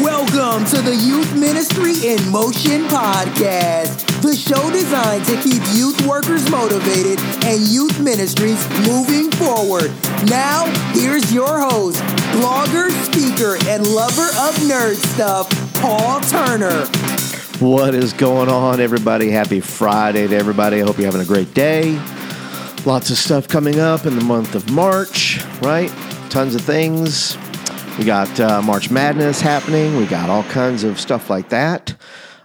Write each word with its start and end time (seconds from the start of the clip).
Welcome 0.00 0.64
to 0.70 0.80
the 0.80 0.96
Youth 0.96 1.36
Ministry 1.36 1.92
in 2.08 2.30
Motion 2.30 2.88
podcast, 2.88 4.22
the 4.22 4.34
show 4.34 4.70
designed 4.70 5.26
to 5.26 5.36
keep 5.42 5.62
youth 5.74 6.06
workers 6.06 6.50
motivated 6.50 7.20
and 7.44 7.60
youth 7.60 8.00
ministries 8.00 8.66
moving 8.86 9.30
forward. 9.32 9.92
Now, 10.30 10.64
here's 10.94 11.30
your 11.30 11.60
host, 11.60 11.98
blogger, 12.32 12.90
speaker, 13.04 13.58
and 13.68 13.86
lover 13.86 14.22
of 14.22 14.54
nerd 14.64 14.94
stuff, 15.12 15.50
Paul 15.74 16.22
Turner. 16.22 16.86
What 17.58 17.94
is 17.94 18.14
going 18.14 18.48
on, 18.48 18.80
everybody? 18.80 19.30
Happy 19.30 19.60
Friday 19.60 20.26
to 20.26 20.34
everybody. 20.34 20.80
I 20.80 20.86
hope 20.86 20.96
you're 20.96 21.04
having 21.04 21.20
a 21.20 21.26
great 21.26 21.52
day. 21.52 22.00
Lots 22.86 23.10
of 23.10 23.18
stuff 23.18 23.46
coming 23.46 23.78
up 23.78 24.06
in 24.06 24.18
the 24.18 24.24
month 24.24 24.54
of 24.54 24.70
March, 24.72 25.44
right? 25.60 25.92
Tons 26.30 26.54
of 26.54 26.62
things. 26.62 27.36
We 27.98 28.04
got 28.04 28.40
uh, 28.40 28.62
March 28.62 28.90
Madness 28.90 29.40
happening. 29.40 29.96
We 29.96 30.06
got 30.06 30.30
all 30.30 30.44
kinds 30.44 30.82
of 30.82 30.98
stuff 30.98 31.28
like 31.28 31.50
that. 31.50 31.94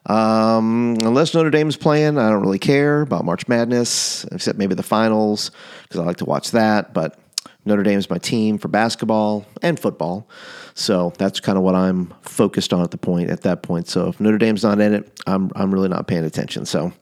Um, 0.05 0.97
unless 1.01 1.33
Notre 1.33 1.49
Dame's 1.49 1.77
playing, 1.77 2.17
I 2.17 2.29
don't 2.29 2.41
really 2.41 2.59
care 2.59 3.01
about 3.01 3.25
March 3.25 3.47
Madness, 3.47 4.25
except 4.25 4.57
maybe 4.57 4.75
the 4.75 4.83
finals, 4.83 5.51
because 5.83 6.01
I 6.01 6.03
like 6.03 6.17
to 6.17 6.25
watch 6.25 6.51
that. 6.51 6.93
But 6.93 7.17
Notre 7.65 7.83
Dame's 7.83 8.09
my 8.09 8.17
team 8.17 8.57
for 8.57 8.67
basketball 8.67 9.45
and 9.61 9.79
football. 9.79 10.29
So 10.73 11.13
that's 11.17 11.39
kind 11.39 11.57
of 11.57 11.63
what 11.63 11.75
I'm 11.75 12.13
focused 12.21 12.73
on 12.73 12.83
at 12.83 12.91
the 12.91 12.97
point 12.97 13.29
at 13.29 13.41
that 13.41 13.63
point. 13.63 13.87
So 13.87 14.09
if 14.09 14.19
Notre 14.19 14.37
Dame's 14.37 14.63
not 14.63 14.79
in 14.79 14.93
it, 14.93 15.21
I'm 15.27 15.51
I'm 15.55 15.73
really 15.73 15.89
not 15.89 16.07
paying 16.07 16.23
attention. 16.23 16.65
So 16.65 16.93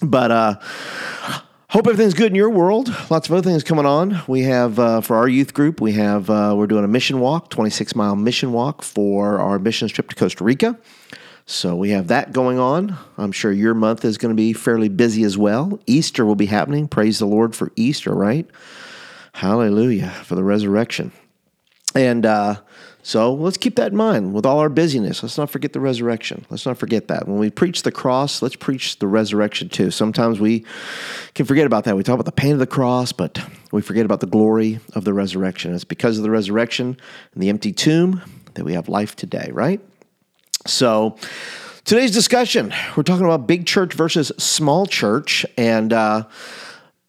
but 0.00 0.30
uh 0.30 0.54
Hope 1.72 1.86
everything's 1.86 2.12
good 2.12 2.26
in 2.26 2.34
your 2.34 2.50
world. 2.50 2.94
Lots 3.08 3.30
of 3.30 3.32
other 3.32 3.48
things 3.48 3.64
coming 3.64 3.86
on. 3.86 4.20
We 4.28 4.42
have 4.42 4.78
uh, 4.78 5.00
for 5.00 5.16
our 5.16 5.26
youth 5.26 5.54
group, 5.54 5.80
we 5.80 5.92
have 5.92 6.28
uh, 6.28 6.52
we're 6.54 6.66
doing 6.66 6.84
a 6.84 6.88
mission 6.88 7.18
walk, 7.18 7.48
26 7.48 7.96
mile 7.96 8.14
mission 8.14 8.52
walk 8.52 8.82
for 8.82 9.38
our 9.38 9.58
missions 9.58 9.90
trip 9.90 10.10
to 10.10 10.14
Costa 10.14 10.44
Rica. 10.44 10.78
So 11.46 11.74
we 11.74 11.88
have 11.88 12.08
that 12.08 12.30
going 12.34 12.58
on. 12.58 12.98
I'm 13.16 13.32
sure 13.32 13.50
your 13.50 13.72
month 13.72 14.04
is 14.04 14.18
going 14.18 14.28
to 14.28 14.36
be 14.36 14.52
fairly 14.52 14.90
busy 14.90 15.24
as 15.24 15.38
well. 15.38 15.80
Easter 15.86 16.26
will 16.26 16.34
be 16.34 16.44
happening. 16.44 16.88
Praise 16.88 17.18
the 17.20 17.26
Lord 17.26 17.56
for 17.56 17.72
Easter, 17.74 18.14
right? 18.14 18.46
Hallelujah 19.32 20.10
for 20.10 20.34
the 20.34 20.44
resurrection. 20.44 21.10
And 21.94 22.26
uh, 22.26 22.56
so 23.04 23.34
let's 23.34 23.56
keep 23.56 23.74
that 23.76 23.90
in 23.90 23.96
mind 23.96 24.32
with 24.32 24.46
all 24.46 24.60
our 24.60 24.68
busyness. 24.68 25.24
Let's 25.24 25.36
not 25.36 25.50
forget 25.50 25.72
the 25.72 25.80
resurrection. 25.80 26.46
Let's 26.50 26.64
not 26.64 26.78
forget 26.78 27.08
that. 27.08 27.26
When 27.26 27.38
we 27.38 27.50
preach 27.50 27.82
the 27.82 27.90
cross, 27.90 28.40
let's 28.42 28.54
preach 28.54 29.00
the 29.00 29.08
resurrection 29.08 29.68
too. 29.68 29.90
Sometimes 29.90 30.38
we 30.38 30.64
can 31.34 31.44
forget 31.44 31.66
about 31.66 31.82
that. 31.84 31.96
We 31.96 32.04
talk 32.04 32.14
about 32.14 32.26
the 32.26 32.32
pain 32.32 32.52
of 32.52 32.60
the 32.60 32.66
cross, 32.66 33.10
but 33.10 33.44
we 33.72 33.82
forget 33.82 34.04
about 34.04 34.20
the 34.20 34.28
glory 34.28 34.78
of 34.94 35.04
the 35.04 35.12
resurrection. 35.12 35.74
It's 35.74 35.82
because 35.82 36.16
of 36.16 36.22
the 36.22 36.30
resurrection 36.30 36.96
and 37.34 37.42
the 37.42 37.48
empty 37.48 37.72
tomb 37.72 38.22
that 38.54 38.64
we 38.64 38.74
have 38.74 38.88
life 38.88 39.16
today, 39.16 39.50
right? 39.52 39.80
So, 40.66 41.16
today's 41.84 42.12
discussion, 42.12 42.72
we're 42.96 43.02
talking 43.02 43.26
about 43.26 43.48
big 43.48 43.66
church 43.66 43.94
versus 43.94 44.30
small 44.38 44.86
church. 44.86 45.44
And, 45.56 45.92
uh, 45.92 46.28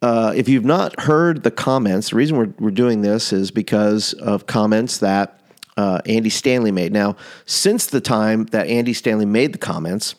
uh, 0.01 0.33
if 0.35 0.49
you've 0.49 0.65
not 0.65 0.99
heard 1.01 1.43
the 1.43 1.51
comments, 1.51 2.09
the 2.09 2.15
reason 2.15 2.35
we're, 2.35 2.53
we're 2.59 2.71
doing 2.71 3.03
this 3.03 3.31
is 3.31 3.51
because 3.51 4.13
of 4.13 4.47
comments 4.47 4.97
that 4.97 5.39
uh, 5.77 6.01
Andy 6.05 6.29
Stanley 6.29 6.71
made. 6.71 6.91
Now, 6.91 7.15
since 7.45 7.85
the 7.85 8.01
time 8.01 8.45
that 8.45 8.67
Andy 8.67 8.93
Stanley 8.93 9.25
made 9.25 9.53
the 9.53 9.57
comments, 9.57 10.15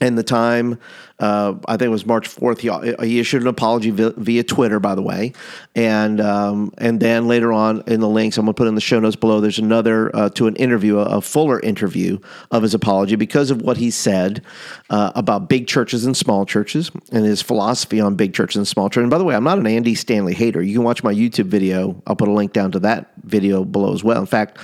and 0.00 0.18
the 0.18 0.22
time, 0.22 0.78
uh, 1.18 1.54
I 1.66 1.72
think 1.72 1.86
it 1.86 1.90
was 1.90 2.04
March 2.04 2.28
4th, 2.28 2.58
he, 2.58 3.06
he 3.06 3.18
issued 3.18 3.40
an 3.40 3.48
apology 3.48 3.90
via, 3.90 4.10
via, 4.10 4.44
Twitter, 4.44 4.78
by 4.78 4.94
the 4.94 5.00
way. 5.00 5.32
And 5.74 6.20
um, 6.20 6.72
and 6.76 7.00
then 7.00 7.26
later 7.26 7.52
on 7.52 7.82
in 7.86 8.00
the 8.00 8.08
links, 8.08 8.36
I'm 8.36 8.44
going 8.44 8.54
to 8.54 8.58
put 8.58 8.68
in 8.68 8.74
the 8.74 8.80
show 8.82 9.00
notes 9.00 9.16
below, 9.16 9.40
there's 9.40 9.58
another 9.58 10.14
uh, 10.14 10.28
to 10.30 10.46
an 10.46 10.56
interview, 10.56 10.98
a, 10.98 11.04
a, 11.16 11.20
fuller 11.22 11.58
interview 11.60 12.18
of 12.50 12.62
his 12.62 12.74
apology 12.74 13.16
because 13.16 13.50
of 13.50 13.62
what 13.62 13.78
he 13.78 13.90
said 13.90 14.42
uh, 14.90 15.12
about 15.14 15.48
big 15.48 15.66
churches 15.66 16.04
and 16.04 16.16
small 16.16 16.44
churches 16.44 16.90
and 17.10 17.24
his 17.24 17.40
philosophy 17.40 17.98
on 17.98 18.14
big 18.14 18.34
churches 18.34 18.56
and 18.56 18.68
small 18.68 18.90
churches. 18.90 19.04
And 19.04 19.10
by 19.10 19.18
the 19.18 19.24
way, 19.24 19.34
I'm 19.34 19.44
not 19.44 19.58
an 19.58 19.66
Andy 19.66 19.94
Stanley 19.94 20.34
hater. 20.34 20.62
You 20.62 20.74
can 20.74 20.84
watch 20.84 21.02
my 21.02 21.14
YouTube 21.14 21.46
video. 21.46 22.02
I'll 22.06 22.16
put 22.16 22.28
a 22.28 22.32
link 22.32 22.52
down 22.52 22.72
to 22.72 22.80
that 22.80 23.12
video 23.24 23.64
below 23.64 23.94
as 23.94 24.04
well. 24.04 24.20
In 24.20 24.26
fact, 24.26 24.58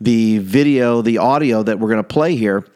the 0.00 0.38
video, 0.38 1.00
the 1.00 1.18
audio 1.18 1.62
that 1.62 1.78
we're 1.78 1.88
going 1.88 2.02
to 2.02 2.04
play 2.04 2.36
here 2.36 2.66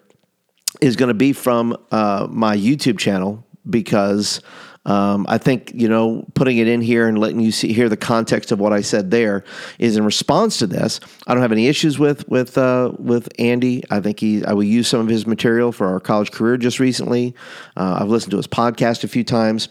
is 0.81 0.97
going 0.97 1.09
to 1.09 1.15
be 1.15 1.33
from 1.33 1.77
uh, 1.91 2.27
my 2.31 2.57
YouTube 2.57 2.99
channel 2.99 3.45
because 3.69 4.41
um, 4.87 5.27
I 5.29 5.37
think 5.39 5.73
you 5.75 5.89
know 5.89 6.27
putting 6.35 6.57
it 6.57 6.67
in 6.67 6.81
here 6.81 7.07
and 7.07 7.19
letting 7.19 7.41
you 7.41 7.53
see 7.53 7.73
hear 7.73 7.89
the 7.89 7.97
context 7.97 8.51
of 8.51 8.59
what 8.59 8.73
I 8.73 8.81
said 8.81 9.11
there 9.11 9.45
is 9.79 9.97
in 9.97 10.05
response 10.05 10.59
to 10.59 10.67
this. 10.67 11.01
I 11.27 11.35
don't 11.35 11.43
have 11.43 11.53
any 11.53 11.69
issues 11.69 11.99
with 11.99 12.27
with 12.29 12.57
uh, 12.57 12.93
with 12.99 13.29
Andy. 13.39 13.85
I 13.91 14.01
think 14.01 14.21
he 14.21 14.45
I 14.45 14.55
will 14.55 14.65
use 14.65 14.89
some 14.89 15.01
of 15.01 15.09
his 15.09 15.27
material 15.27 15.71
for 15.71 15.87
our 15.87 16.01
college 16.01 16.33
career 16.33 16.57
just 16.57 16.81
recently. 16.81 17.35
Uh, 17.77 17.99
I've 18.01 18.09
listened 18.09 18.31
to 18.31 18.39
his 18.39 18.47
podcast 18.47 19.05
a 19.05 19.09
few 19.09 19.25
times, 19.25 19.69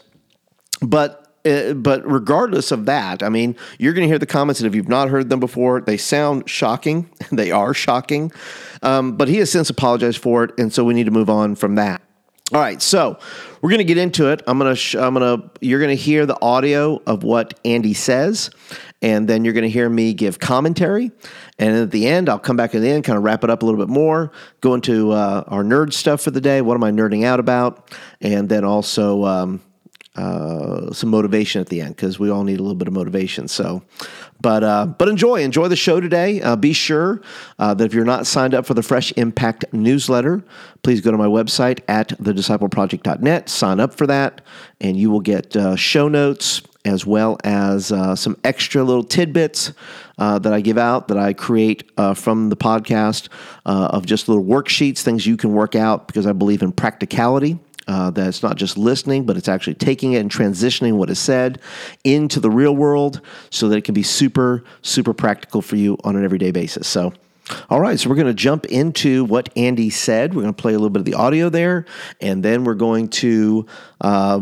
but 0.80 1.29
uh, 1.44 1.72
but 1.74 2.06
regardless 2.10 2.70
of 2.70 2.86
that, 2.86 3.22
I 3.22 3.28
mean, 3.28 3.56
you're 3.78 3.92
going 3.92 4.04
to 4.04 4.08
hear 4.08 4.18
the 4.18 4.26
comments, 4.26 4.60
and 4.60 4.66
if 4.66 4.74
you've 4.74 4.88
not 4.88 5.08
heard 5.08 5.30
them 5.30 5.40
before, 5.40 5.80
they 5.80 5.96
sound 5.96 6.48
shocking. 6.48 7.08
they 7.32 7.50
are 7.50 7.74
shocking. 7.74 8.32
Um, 8.82 9.16
but 9.16 9.28
he 9.28 9.36
has 9.36 9.50
since 9.50 9.70
apologized 9.70 10.18
for 10.18 10.44
it, 10.44 10.58
and 10.58 10.72
so 10.72 10.84
we 10.84 10.94
need 10.94 11.04
to 11.04 11.10
move 11.10 11.30
on 11.30 11.54
from 11.54 11.76
that. 11.76 12.02
All 12.52 12.60
right, 12.60 12.82
so 12.82 13.16
we're 13.62 13.70
going 13.70 13.78
to 13.78 13.84
get 13.84 13.96
into 13.96 14.28
it. 14.28 14.42
I'm 14.48 14.58
going 14.58 14.72
to, 14.72 14.76
sh- 14.76 14.96
I'm 14.96 15.14
going 15.14 15.40
to, 15.40 15.50
you're 15.60 15.78
going 15.78 15.96
to 15.96 16.02
hear 16.02 16.26
the 16.26 16.36
audio 16.42 17.00
of 17.06 17.22
what 17.22 17.60
Andy 17.64 17.94
says, 17.94 18.50
and 19.00 19.28
then 19.28 19.44
you're 19.44 19.54
going 19.54 19.62
to 19.62 19.70
hear 19.70 19.88
me 19.88 20.14
give 20.14 20.40
commentary. 20.40 21.12
And 21.60 21.76
at 21.76 21.90
the 21.92 22.08
end, 22.08 22.28
I'll 22.28 22.40
come 22.40 22.56
back 22.56 22.74
at 22.74 22.80
the 22.80 22.90
end, 22.90 23.04
kind 23.04 23.16
of 23.16 23.22
wrap 23.22 23.44
it 23.44 23.50
up 23.50 23.62
a 23.62 23.66
little 23.66 23.78
bit 23.78 23.88
more, 23.88 24.32
go 24.60 24.74
into 24.74 25.12
uh, 25.12 25.44
our 25.46 25.62
nerd 25.62 25.92
stuff 25.92 26.22
for 26.22 26.32
the 26.32 26.40
day. 26.40 26.60
What 26.60 26.74
am 26.74 26.82
I 26.82 26.90
nerding 26.90 27.24
out 27.24 27.38
about? 27.38 27.94
And 28.20 28.48
then 28.48 28.64
also, 28.64 29.24
um, 29.24 29.60
uh, 30.20 30.92
some 30.92 31.08
motivation 31.08 31.60
at 31.60 31.68
the 31.68 31.80
end 31.80 31.96
because 31.96 32.18
we 32.18 32.28
all 32.28 32.44
need 32.44 32.58
a 32.58 32.62
little 32.62 32.76
bit 32.76 32.86
of 32.86 32.92
motivation. 32.92 33.48
So, 33.48 33.82
but 34.40 34.62
uh, 34.62 34.86
but 34.86 35.08
enjoy 35.08 35.42
enjoy 35.42 35.68
the 35.68 35.76
show 35.76 35.98
today. 35.98 36.42
Uh, 36.42 36.56
be 36.56 36.74
sure 36.74 37.22
uh, 37.58 37.72
that 37.74 37.84
if 37.84 37.94
you're 37.94 38.04
not 38.04 38.26
signed 38.26 38.54
up 38.54 38.66
for 38.66 38.74
the 38.74 38.82
Fresh 38.82 39.12
Impact 39.12 39.64
newsletter, 39.72 40.44
please 40.82 41.00
go 41.00 41.10
to 41.10 41.16
my 41.16 41.26
website 41.26 41.80
at 41.88 42.08
thediscipleproject.net. 42.08 43.48
Sign 43.48 43.80
up 43.80 43.94
for 43.94 44.06
that, 44.06 44.42
and 44.80 44.96
you 44.96 45.10
will 45.10 45.20
get 45.20 45.56
uh, 45.56 45.74
show 45.74 46.06
notes 46.06 46.62
as 46.84 47.04
well 47.04 47.36
as 47.44 47.88
some 48.18 48.36
extra 48.42 48.82
little 48.82 49.04
tidbits 49.04 49.72
that 50.16 50.52
I 50.52 50.62
give 50.62 50.78
out 50.78 51.08
that 51.08 51.18
I 51.18 51.34
create 51.34 51.90
from 52.14 52.48
the 52.48 52.56
podcast 52.56 53.28
of 53.66 54.06
just 54.06 54.28
little 54.28 54.44
worksheets, 54.44 55.00
things 55.00 55.26
you 55.26 55.36
can 55.36 55.52
work 55.52 55.74
out 55.74 56.06
because 56.06 56.26
I 56.26 56.32
believe 56.32 56.62
in 56.62 56.72
practicality 56.72 57.58
uh, 57.90 58.08
that 58.08 58.28
it's 58.28 58.40
not 58.40 58.56
just 58.56 58.78
listening, 58.78 59.26
but 59.26 59.36
it's 59.36 59.48
actually 59.48 59.74
taking 59.74 60.12
it 60.12 60.18
and 60.18 60.30
transitioning 60.30 60.92
what 60.92 61.10
is 61.10 61.18
said 61.18 61.60
into 62.04 62.38
the 62.38 62.48
real 62.48 62.76
world 62.76 63.20
so 63.50 63.68
that 63.68 63.76
it 63.76 63.82
can 63.82 63.94
be 63.94 64.02
super, 64.04 64.62
super 64.80 65.12
practical 65.12 65.60
for 65.60 65.74
you 65.74 65.98
on 66.04 66.14
an 66.14 66.24
everyday 66.24 66.52
basis. 66.52 66.86
So, 66.86 67.12
all 67.68 67.80
right, 67.80 67.98
so 67.98 68.08
we're 68.08 68.14
going 68.14 68.28
to 68.28 68.32
jump 68.32 68.66
into 68.66 69.24
what 69.24 69.48
Andy 69.56 69.90
said. 69.90 70.34
We're 70.34 70.42
going 70.42 70.54
to 70.54 70.62
play 70.62 70.72
a 70.72 70.76
little 70.76 70.90
bit 70.90 71.00
of 71.00 71.04
the 71.04 71.14
audio 71.14 71.48
there, 71.48 71.84
and 72.20 72.44
then 72.44 72.62
we're 72.62 72.74
going 72.74 73.08
to 73.08 73.66
uh, 74.00 74.40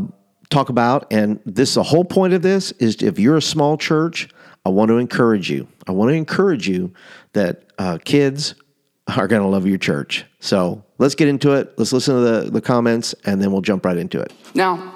talk 0.50 0.68
about, 0.68 1.10
and 1.10 1.40
this 1.46 1.72
the 1.72 1.82
whole 1.82 2.04
point 2.04 2.34
of 2.34 2.42
this 2.42 2.72
is 2.72 2.96
if 2.96 3.18
you're 3.18 3.38
a 3.38 3.42
small 3.42 3.78
church, 3.78 4.28
I 4.66 4.68
want 4.68 4.90
to 4.90 4.98
encourage 4.98 5.50
you. 5.50 5.68
I 5.86 5.92
want 5.92 6.10
to 6.10 6.14
encourage 6.14 6.68
you 6.68 6.92
that 7.32 7.62
uh, 7.78 7.96
kids 8.04 8.56
are 9.06 9.26
going 9.26 9.40
to 9.40 9.48
love 9.48 9.66
your 9.66 9.78
church. 9.78 10.26
So 10.40 10.84
let's 10.98 11.14
get 11.14 11.28
into 11.28 11.52
it. 11.52 11.76
Let's 11.78 11.92
listen 11.92 12.14
to 12.14 12.20
the, 12.20 12.50
the 12.50 12.60
comments 12.60 13.14
and 13.24 13.42
then 13.42 13.52
we'll 13.52 13.60
jump 13.60 13.84
right 13.84 13.96
into 13.96 14.20
it. 14.20 14.32
Now, 14.54 14.94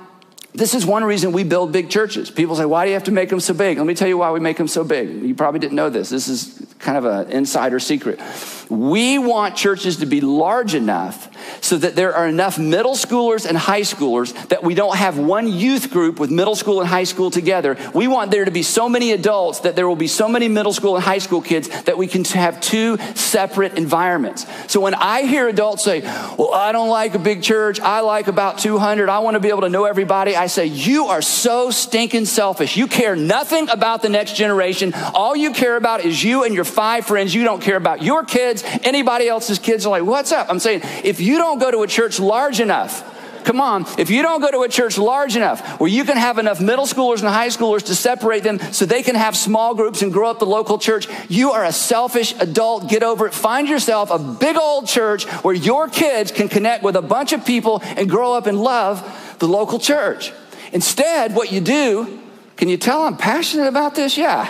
this 0.54 0.74
is 0.74 0.84
one 0.84 1.02
reason 1.02 1.32
we 1.32 1.44
build 1.44 1.72
big 1.72 1.88
churches. 1.88 2.30
People 2.30 2.56
say, 2.56 2.66
why 2.66 2.84
do 2.84 2.90
you 2.90 2.94
have 2.94 3.04
to 3.04 3.10
make 3.10 3.30
them 3.30 3.40
so 3.40 3.54
big? 3.54 3.78
Let 3.78 3.86
me 3.86 3.94
tell 3.94 4.08
you 4.08 4.18
why 4.18 4.30
we 4.30 4.40
make 4.40 4.58
them 4.58 4.68
so 4.68 4.84
big. 4.84 5.08
You 5.08 5.34
probably 5.34 5.60
didn't 5.60 5.76
know 5.76 5.88
this. 5.88 6.10
This 6.10 6.28
is 6.28 6.74
kind 6.78 6.98
of 6.98 7.06
an 7.06 7.30
insider 7.30 7.80
secret. 7.80 8.20
We 8.68 9.18
want 9.18 9.56
churches 9.56 9.96
to 9.98 10.06
be 10.06 10.20
large 10.20 10.74
enough 10.74 11.31
so 11.72 11.78
that 11.78 11.96
there 11.96 12.14
are 12.14 12.28
enough 12.28 12.58
middle 12.58 12.92
schoolers 12.92 13.46
and 13.48 13.56
high 13.56 13.80
schoolers 13.80 14.34
that 14.48 14.62
we 14.62 14.74
don't 14.74 14.94
have 14.94 15.18
one 15.18 15.48
youth 15.48 15.90
group 15.90 16.20
with 16.20 16.30
middle 16.30 16.54
school 16.54 16.80
and 16.80 16.86
high 16.90 17.04
school 17.04 17.30
together. 17.30 17.78
We 17.94 18.08
want 18.08 18.30
there 18.30 18.44
to 18.44 18.50
be 18.50 18.62
so 18.62 18.90
many 18.90 19.12
adults 19.12 19.60
that 19.60 19.74
there 19.74 19.88
will 19.88 19.96
be 19.96 20.06
so 20.06 20.28
many 20.28 20.48
middle 20.48 20.74
school 20.74 20.96
and 20.96 21.02
high 21.02 21.16
school 21.16 21.40
kids 21.40 21.70
that 21.84 21.96
we 21.96 22.08
can 22.08 22.24
have 22.24 22.60
two 22.60 22.98
separate 23.14 23.78
environments. 23.78 24.44
So 24.70 24.82
when 24.82 24.92
I 24.92 25.22
hear 25.22 25.48
adults 25.48 25.82
say, 25.82 26.02
Well, 26.02 26.52
I 26.52 26.72
don't 26.72 26.90
like 26.90 27.14
a 27.14 27.18
big 27.18 27.42
church, 27.42 27.80
I 27.80 28.00
like 28.00 28.26
about 28.26 28.58
200, 28.58 29.08
I 29.08 29.20
want 29.20 29.36
to 29.36 29.40
be 29.40 29.48
able 29.48 29.62
to 29.62 29.70
know 29.70 29.86
everybody, 29.86 30.36
I 30.36 30.48
say, 30.48 30.66
You 30.66 31.06
are 31.06 31.22
so 31.22 31.70
stinking 31.70 32.26
selfish. 32.26 32.76
You 32.76 32.86
care 32.86 33.16
nothing 33.16 33.70
about 33.70 34.02
the 34.02 34.10
next 34.10 34.36
generation. 34.36 34.92
All 35.14 35.34
you 35.34 35.54
care 35.54 35.76
about 35.76 36.04
is 36.04 36.22
you 36.22 36.44
and 36.44 36.54
your 36.54 36.66
five 36.66 37.06
friends. 37.06 37.34
You 37.34 37.44
don't 37.44 37.62
care 37.62 37.76
about 37.78 38.02
your 38.02 38.24
kids, 38.24 38.62
anybody 38.82 39.26
else's 39.26 39.58
kids. 39.58 39.86
Are 39.86 39.88
like, 39.88 40.02
What's 40.02 40.32
up? 40.32 40.50
I'm 40.50 40.58
saying, 40.58 40.82
if 41.02 41.18
you 41.18 41.38
don't 41.38 41.61
go 41.62 41.70
to 41.70 41.82
a 41.82 41.86
church 41.86 42.18
large 42.20 42.60
enough 42.60 43.08
Come 43.44 43.60
on, 43.60 43.86
if 43.98 44.10
you 44.10 44.22
don't 44.22 44.40
go 44.40 44.50
to 44.50 44.60
a 44.60 44.68
church 44.68 44.98
large 44.98 45.36
enough 45.36 45.80
where 45.80 45.90
you 45.90 46.04
can 46.04 46.16
have 46.16 46.38
enough 46.38 46.60
middle 46.60 46.86
schoolers 46.86 47.20
and 47.20 47.28
high 47.28 47.48
schoolers 47.48 47.84
to 47.86 47.94
separate 47.94 48.44
them 48.44 48.58
so 48.72 48.84
they 48.84 49.02
can 49.02 49.14
have 49.14 49.36
small 49.36 49.74
groups 49.74 50.02
and 50.02 50.12
grow 50.12 50.30
up 50.30 50.38
the 50.38 50.46
local 50.46 50.78
church, 50.78 51.08
you 51.28 51.50
are 51.52 51.64
a 51.64 51.72
selfish 51.72 52.34
adult. 52.38 52.88
Get 52.88 53.02
over 53.02 53.26
it. 53.26 53.34
Find 53.34 53.68
yourself 53.68 54.10
a 54.10 54.18
big 54.18 54.56
old 54.56 54.86
church 54.86 55.24
where 55.42 55.54
your 55.54 55.88
kids 55.88 56.30
can 56.30 56.48
connect 56.48 56.82
with 56.84 56.96
a 56.96 57.02
bunch 57.02 57.32
of 57.32 57.44
people 57.44 57.80
and 57.82 58.08
grow 58.08 58.34
up 58.34 58.46
and 58.46 58.60
love 58.60 59.36
the 59.38 59.48
local 59.48 59.78
church. 59.78 60.32
Instead, 60.72 61.34
what 61.34 61.50
you 61.52 61.60
do, 61.60 62.20
can 62.56 62.68
you 62.68 62.76
tell 62.76 63.02
I'm 63.02 63.16
passionate 63.16 63.66
about 63.66 63.94
this? 63.94 64.16
Yeah. 64.16 64.44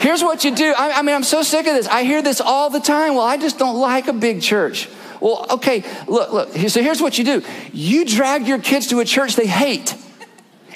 Here's 0.00 0.22
what 0.22 0.44
you 0.44 0.54
do. 0.54 0.74
I, 0.76 0.98
I, 0.98 1.02
mean, 1.02 1.14
I'm 1.14 1.24
so 1.24 1.42
sick 1.42 1.66
of 1.66 1.74
this. 1.74 1.88
I 1.88 2.04
hear 2.04 2.20
this 2.20 2.40
all 2.40 2.68
the 2.68 2.80
time. 2.80 3.14
Well, 3.14 3.24
I 3.24 3.38
just 3.38 3.58
don't 3.58 3.76
like 3.76 4.08
a 4.08 4.12
big 4.12 4.42
church. 4.42 4.88
Well, 5.20 5.46
okay, 5.50 5.84
look, 6.06 6.32
look. 6.32 6.68
So 6.68 6.82
here's 6.82 7.00
what 7.00 7.18
you 7.18 7.24
do 7.24 7.42
you 7.72 8.04
drag 8.04 8.46
your 8.46 8.58
kids 8.58 8.88
to 8.88 9.00
a 9.00 9.04
church 9.04 9.36
they 9.36 9.46
hate, 9.46 9.94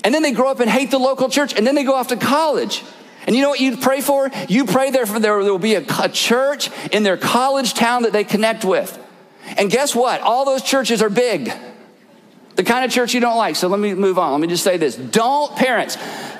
and 0.04 0.14
then 0.14 0.22
they 0.22 0.32
grow 0.32 0.50
up 0.50 0.60
and 0.60 0.70
hate 0.70 0.90
the 0.90 0.98
local 0.98 1.28
church, 1.28 1.56
and 1.56 1.66
then 1.66 1.74
they 1.74 1.84
go 1.84 1.94
off 1.94 2.08
to 2.08 2.16
college. 2.16 2.82
And 3.26 3.36
you 3.36 3.42
know 3.42 3.50
what 3.50 3.60
you 3.60 3.76
pray 3.76 4.00
for? 4.00 4.30
You 4.48 4.64
pray 4.64 4.90
there 4.90 5.06
for 5.06 5.20
there 5.20 5.36
will 5.36 5.58
be 5.58 5.74
a, 5.74 5.84
a 6.02 6.08
church 6.08 6.70
in 6.90 7.02
their 7.02 7.16
college 7.16 7.74
town 7.74 8.02
that 8.02 8.12
they 8.12 8.24
connect 8.24 8.64
with. 8.64 8.98
And 9.58 9.70
guess 9.70 9.94
what? 9.94 10.20
All 10.20 10.44
those 10.44 10.62
churches 10.62 11.02
are 11.02 11.10
big. 11.10 11.52
The 12.56 12.64
kind 12.64 12.84
of 12.84 12.90
church 12.90 13.14
you 13.14 13.20
don't 13.20 13.36
like. 13.36 13.56
So 13.56 13.68
let 13.68 13.80
me 13.80 13.94
move 13.94 14.18
on. 14.18 14.32
Let 14.32 14.40
me 14.40 14.48
just 14.48 14.64
say 14.64 14.76
this. 14.76 14.96
Don't, 14.96 15.54
parents, 15.56 15.96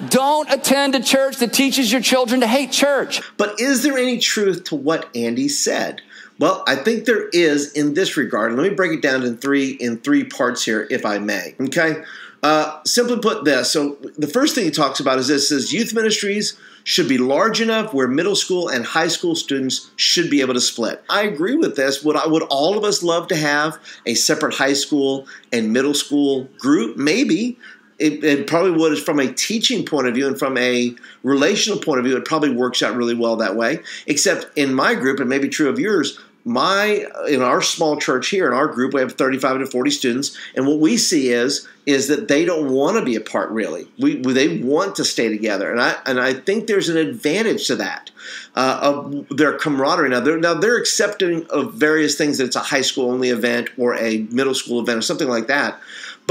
don't 0.09 0.51
attend 0.51 0.95
a 0.95 1.03
church 1.03 1.37
that 1.39 1.53
teaches 1.53 1.91
your 1.91 2.01
children 2.01 2.41
to 2.41 2.47
hate 2.47 2.73
church. 2.73 3.23
But 3.37 3.61
is 3.61 3.83
there 3.83 3.97
any 3.97 4.19
truth 4.19 4.65
to 4.65 4.75
what 4.75 5.15
Andy 5.15 5.49
said? 5.49 6.03
Well, 6.41 6.65
I 6.67 6.75
think 6.77 7.05
there 7.05 7.29
is 7.29 7.73
in 7.75 7.93
this 7.93 8.17
regard. 8.17 8.55
Let 8.55 8.63
me 8.63 8.75
break 8.75 8.93
it 8.93 9.03
down 9.03 9.23
in 9.25 9.37
three 9.37 9.73
in 9.73 9.99
three 9.99 10.25
parts 10.25 10.65
here, 10.65 10.89
if 10.91 11.05
I 11.05 11.19
may. 11.19 11.55
Okay. 11.61 12.03
Uh, 12.43 12.83
simply 12.85 13.19
put, 13.19 13.45
this. 13.45 13.71
So 13.71 13.99
the 14.17 14.27
first 14.27 14.55
thing 14.55 14.65
he 14.65 14.71
talks 14.71 15.01
about 15.01 15.19
is 15.19 15.29
this: 15.29 15.51
says 15.51 15.71
youth 15.71 15.93
ministries 15.93 16.59
should 16.85 17.11
be 17.11 17.19
large 17.19 17.61
enough 17.61 17.93
where 17.93 18.09
middle 18.09 18.35
school 18.35 18.71
and 18.71 18.87
high 18.87 19.09
school 19.09 19.37
students 19.37 19.91
should 19.97 20.31
be 20.31 20.41
able 20.41 20.55
to 20.55 20.63
split. 20.63 21.05
I 21.11 21.25
agree 21.25 21.57
with 21.57 21.77
this. 21.77 22.03
Would 22.03 22.17
I, 22.17 22.27
would 22.27 22.45
all 22.45 22.79
of 22.79 22.85
us 22.85 23.03
love 23.03 23.29
to 23.29 23.37
have 23.37 23.79
a 24.07 24.15
separate 24.15 24.55
high 24.55 24.73
school 24.73 25.27
and 25.53 25.75
middle 25.75 25.95
school 25.95 26.45
group? 26.59 26.97
Maybe. 26.97 27.59
It, 27.99 28.25
it, 28.25 28.47
probably 28.47 28.71
would 28.71 28.99
from 28.99 29.21
a 29.21 29.31
teaching 29.31 29.85
point 29.85 30.07
of 30.07 30.15
view 30.15 30.27
and 30.27 30.39
from 30.39 30.57
a 30.57 30.97
relational 31.23 31.79
point 31.79 31.99
of 31.99 32.07
view, 32.07 32.17
it 32.17 32.25
probably 32.25 32.49
works 32.49 32.83
out 32.83 32.97
really 32.97 33.15
well 33.15 33.37
that 33.37 33.57
way. 33.57 33.81
Except 34.07 34.47
in 34.57 34.73
my 34.73 34.95
group, 34.95 35.21
and 35.21 35.29
maybe 35.29 35.51
true 35.51 35.69
of 35.69 35.79
yours, 35.79 36.19
my 36.45 37.05
in 37.29 37.43
our 37.43 37.61
small 37.61 37.99
church 37.99 38.29
here 38.29 38.47
in 38.47 38.55
our 38.55 38.67
group 38.67 38.95
we 38.95 39.01
have 39.01 39.13
35 39.13 39.59
to 39.59 39.67
40 39.67 39.91
students 39.91 40.37
and 40.55 40.67
what 40.67 40.79
we 40.79 40.97
see 40.97 41.29
is 41.29 41.69
is 41.87 42.09
that 42.09 42.29
they 42.29 42.45
don't 42.45 42.71
want 42.71 42.97
to 42.97 43.05
be 43.05 43.17
apart 43.17 43.51
really. 43.51 43.89
We, 43.99 44.17
they 44.17 44.59
want 44.59 44.97
to 44.97 45.05
stay 45.05 45.29
together 45.29 45.71
and 45.71 45.81
i 45.81 45.97
and 46.07 46.21
i 46.21 46.33
think 46.33 46.67
there's 46.67 46.89
an 46.89 46.97
advantage 46.97 47.67
to 47.67 47.77
that 47.77 48.11
uh, 48.57 48.79
of 48.83 49.27
their 49.31 49.57
camaraderie. 49.59 50.09
Now 50.09 50.21
they're 50.21 50.39
now 50.39 50.55
they're 50.55 50.79
accepting 50.79 51.47
of 51.51 51.75
various 51.75 52.17
things 52.17 52.39
that 52.39 52.45
it's 52.45 52.57
a 52.57 52.61
high 52.61 52.83
school 52.83 53.11
only 53.11 53.29
event 53.29 53.69
or 53.77 53.95
a 53.97 54.19
middle 54.31 54.55
school 54.55 54.81
event 54.81 54.99
or 54.99 55.03
something 55.03 55.29
like 55.29 55.47
that 55.49 55.81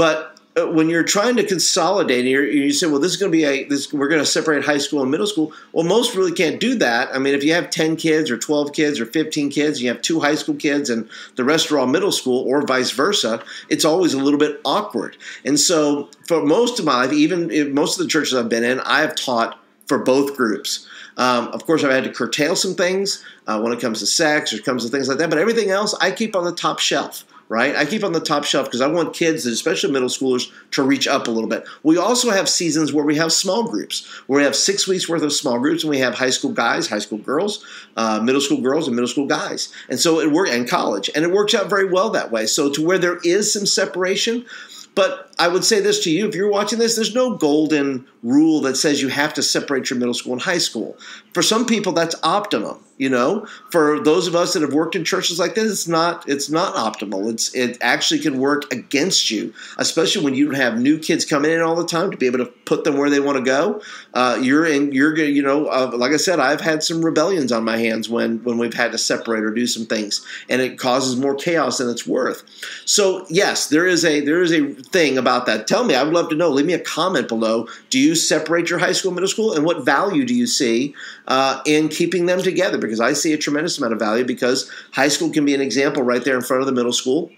but 0.00 0.29
when 0.68 0.88
you're 0.88 1.04
trying 1.04 1.36
to 1.36 1.44
consolidate, 1.44 2.20
and 2.20 2.28
you 2.28 2.72
say, 2.72 2.86
"Well, 2.86 3.00
this 3.00 3.12
is 3.12 3.16
going 3.16 3.30
to 3.30 3.36
be 3.36 3.44
a 3.44 3.64
this, 3.64 3.92
we're 3.92 4.08
going 4.08 4.20
to 4.20 4.26
separate 4.26 4.64
high 4.64 4.78
school 4.78 5.02
and 5.02 5.10
middle 5.10 5.26
school." 5.26 5.52
Well, 5.72 5.84
most 5.84 6.14
really 6.14 6.32
can't 6.32 6.60
do 6.60 6.74
that. 6.76 7.14
I 7.14 7.18
mean, 7.18 7.34
if 7.34 7.44
you 7.44 7.52
have 7.54 7.70
ten 7.70 7.96
kids 7.96 8.30
or 8.30 8.38
twelve 8.38 8.72
kids 8.72 9.00
or 9.00 9.06
fifteen 9.06 9.50
kids, 9.50 9.82
you 9.82 9.88
have 9.88 10.02
two 10.02 10.20
high 10.20 10.34
school 10.34 10.54
kids, 10.54 10.90
and 10.90 11.08
the 11.36 11.44
rest 11.44 11.70
are 11.70 11.78
all 11.78 11.86
middle 11.86 12.12
school, 12.12 12.44
or 12.46 12.62
vice 12.62 12.90
versa. 12.90 13.42
It's 13.68 13.84
always 13.84 14.14
a 14.14 14.18
little 14.18 14.38
bit 14.38 14.60
awkward. 14.64 15.16
And 15.44 15.58
so, 15.58 16.10
for 16.26 16.42
most 16.42 16.78
of 16.78 16.84
my 16.84 17.04
life, 17.04 17.12
even 17.12 17.74
most 17.74 17.98
of 17.98 18.04
the 18.04 18.10
churches 18.10 18.34
I've 18.34 18.48
been 18.48 18.64
in, 18.64 18.80
I 18.80 19.00
have 19.00 19.14
taught 19.14 19.58
for 19.86 19.98
both 19.98 20.36
groups. 20.36 20.86
Um, 21.16 21.48
of 21.48 21.66
course, 21.66 21.84
I've 21.84 21.90
had 21.90 22.04
to 22.04 22.12
curtail 22.12 22.56
some 22.56 22.74
things 22.74 23.24
uh, 23.46 23.60
when 23.60 23.72
it 23.72 23.80
comes 23.80 23.98
to 23.98 24.06
sex 24.06 24.52
or 24.52 24.58
comes 24.62 24.84
to 24.84 24.90
things 24.90 25.08
like 25.08 25.18
that, 25.18 25.28
but 25.28 25.38
everything 25.38 25.70
else 25.70 25.94
I 26.00 26.12
keep 26.12 26.34
on 26.34 26.44
the 26.44 26.52
top 26.52 26.78
shelf 26.78 27.24
right? 27.50 27.74
I 27.74 27.84
keep 27.84 28.04
on 28.04 28.12
the 28.12 28.20
top 28.20 28.44
shelf 28.44 28.66
because 28.66 28.80
I 28.80 28.86
want 28.86 29.12
kids, 29.12 29.44
especially 29.44 29.90
middle 29.90 30.08
schoolers, 30.08 30.52
to 30.70 30.84
reach 30.84 31.08
up 31.08 31.26
a 31.26 31.32
little 31.32 31.50
bit. 31.50 31.66
We 31.82 31.98
also 31.98 32.30
have 32.30 32.48
seasons 32.48 32.92
where 32.92 33.04
we 33.04 33.16
have 33.16 33.32
small 33.32 33.64
groups, 33.64 34.06
where 34.28 34.38
we 34.38 34.44
have 34.44 34.54
six 34.54 34.86
weeks 34.86 35.08
worth 35.08 35.22
of 35.22 35.32
small 35.32 35.58
groups, 35.58 35.82
and 35.82 35.90
we 35.90 35.98
have 35.98 36.14
high 36.14 36.30
school 36.30 36.52
guys, 36.52 36.88
high 36.88 37.00
school 37.00 37.18
girls, 37.18 37.66
uh, 37.96 38.20
middle 38.22 38.40
school 38.40 38.60
girls, 38.60 38.86
and 38.86 38.94
middle 38.94 39.08
school 39.08 39.26
guys. 39.26 39.72
And 39.88 39.98
so 39.98 40.20
it 40.20 40.30
works, 40.30 40.52
and 40.52 40.68
college, 40.68 41.10
and 41.12 41.24
it 41.24 41.32
works 41.32 41.52
out 41.52 41.68
very 41.68 41.86
well 41.86 42.10
that 42.10 42.30
way. 42.30 42.46
So 42.46 42.70
to 42.70 42.86
where 42.86 42.98
there 42.98 43.18
is 43.24 43.52
some 43.52 43.66
separation, 43.66 44.46
but 44.94 45.32
I 45.36 45.48
would 45.48 45.64
say 45.64 45.80
this 45.80 46.04
to 46.04 46.10
you 46.10 46.28
if 46.28 46.36
you're 46.36 46.48
watching 46.48 46.78
this, 46.78 46.94
there's 46.94 47.16
no 47.16 47.36
golden 47.36 48.06
rule 48.22 48.60
that 48.60 48.76
says 48.76 49.02
you 49.02 49.08
have 49.08 49.34
to 49.34 49.42
separate 49.42 49.90
your 49.90 49.98
middle 49.98 50.14
school 50.14 50.34
and 50.34 50.42
high 50.42 50.58
school. 50.58 50.96
For 51.34 51.42
some 51.42 51.66
people, 51.66 51.92
that's 51.92 52.14
optimum. 52.22 52.78
You 53.00 53.08
know, 53.08 53.46
for 53.70 53.98
those 53.98 54.26
of 54.26 54.36
us 54.36 54.52
that 54.52 54.60
have 54.60 54.74
worked 54.74 54.94
in 54.94 55.06
churches 55.06 55.38
like 55.38 55.54
this, 55.54 55.72
it's 55.72 55.88
not 55.88 56.28
it's 56.28 56.50
not 56.50 56.74
optimal. 56.74 57.30
It's 57.30 57.54
it 57.54 57.78
actually 57.80 58.20
can 58.20 58.38
work 58.38 58.70
against 58.70 59.30
you, 59.30 59.54
especially 59.78 60.22
when 60.22 60.34
you 60.34 60.50
have 60.50 60.78
new 60.78 60.98
kids 60.98 61.24
coming 61.24 61.50
in 61.50 61.62
all 61.62 61.76
the 61.76 61.86
time 61.86 62.10
to 62.10 62.18
be 62.18 62.26
able 62.26 62.40
to 62.40 62.52
put 62.66 62.84
them 62.84 62.98
where 62.98 63.08
they 63.08 63.18
want 63.18 63.38
to 63.38 63.42
go. 63.42 63.80
Uh, 64.12 64.38
you're 64.42 64.66
in 64.66 64.92
you're 64.92 65.14
gonna 65.14 65.30
you 65.30 65.40
know 65.40 65.68
uh, 65.68 65.90
like 65.94 66.12
I 66.12 66.18
said, 66.18 66.40
I've 66.40 66.60
had 66.60 66.82
some 66.82 67.02
rebellions 67.02 67.52
on 67.52 67.64
my 67.64 67.78
hands 67.78 68.10
when 68.10 68.44
when 68.44 68.58
we've 68.58 68.74
had 68.74 68.92
to 68.92 68.98
separate 68.98 69.44
or 69.44 69.50
do 69.50 69.66
some 69.66 69.86
things, 69.86 70.22
and 70.50 70.60
it 70.60 70.78
causes 70.78 71.16
more 71.16 71.34
chaos 71.34 71.78
than 71.78 71.88
it's 71.88 72.06
worth. 72.06 72.42
So 72.84 73.24
yes, 73.30 73.68
there 73.68 73.86
is 73.86 74.04
a 74.04 74.20
there 74.20 74.42
is 74.42 74.52
a 74.52 74.74
thing 74.74 75.16
about 75.16 75.46
that. 75.46 75.66
Tell 75.66 75.84
me, 75.84 75.94
I 75.94 76.02
would 76.02 76.12
love 76.12 76.28
to 76.28 76.36
know. 76.36 76.50
Leave 76.50 76.66
me 76.66 76.74
a 76.74 76.78
comment 76.78 77.28
below. 77.28 77.66
Do 77.88 77.98
you 77.98 78.14
separate 78.14 78.68
your 78.68 78.78
high 78.78 78.92
school, 78.92 79.12
middle 79.12 79.26
school, 79.26 79.54
and 79.54 79.64
what 79.64 79.86
value 79.86 80.26
do 80.26 80.34
you 80.34 80.46
see 80.46 80.94
uh, 81.28 81.62
in 81.64 81.88
keeping 81.88 82.26
them 82.26 82.42
together? 82.42 82.89
Because 82.90 83.00
I 83.00 83.12
see 83.12 83.32
a 83.32 83.38
tremendous 83.38 83.78
amount 83.78 83.92
of 83.92 83.98
value 83.98 84.24
because 84.24 84.70
high 84.92 85.08
school 85.08 85.30
can 85.30 85.44
be 85.44 85.54
an 85.54 85.60
example 85.60 86.02
right 86.02 86.24
there 86.24 86.36
in 86.36 86.42
front 86.42 86.60
of 86.60 86.66
the 86.66 86.72
middle 86.72 86.92
school. 86.92 87.30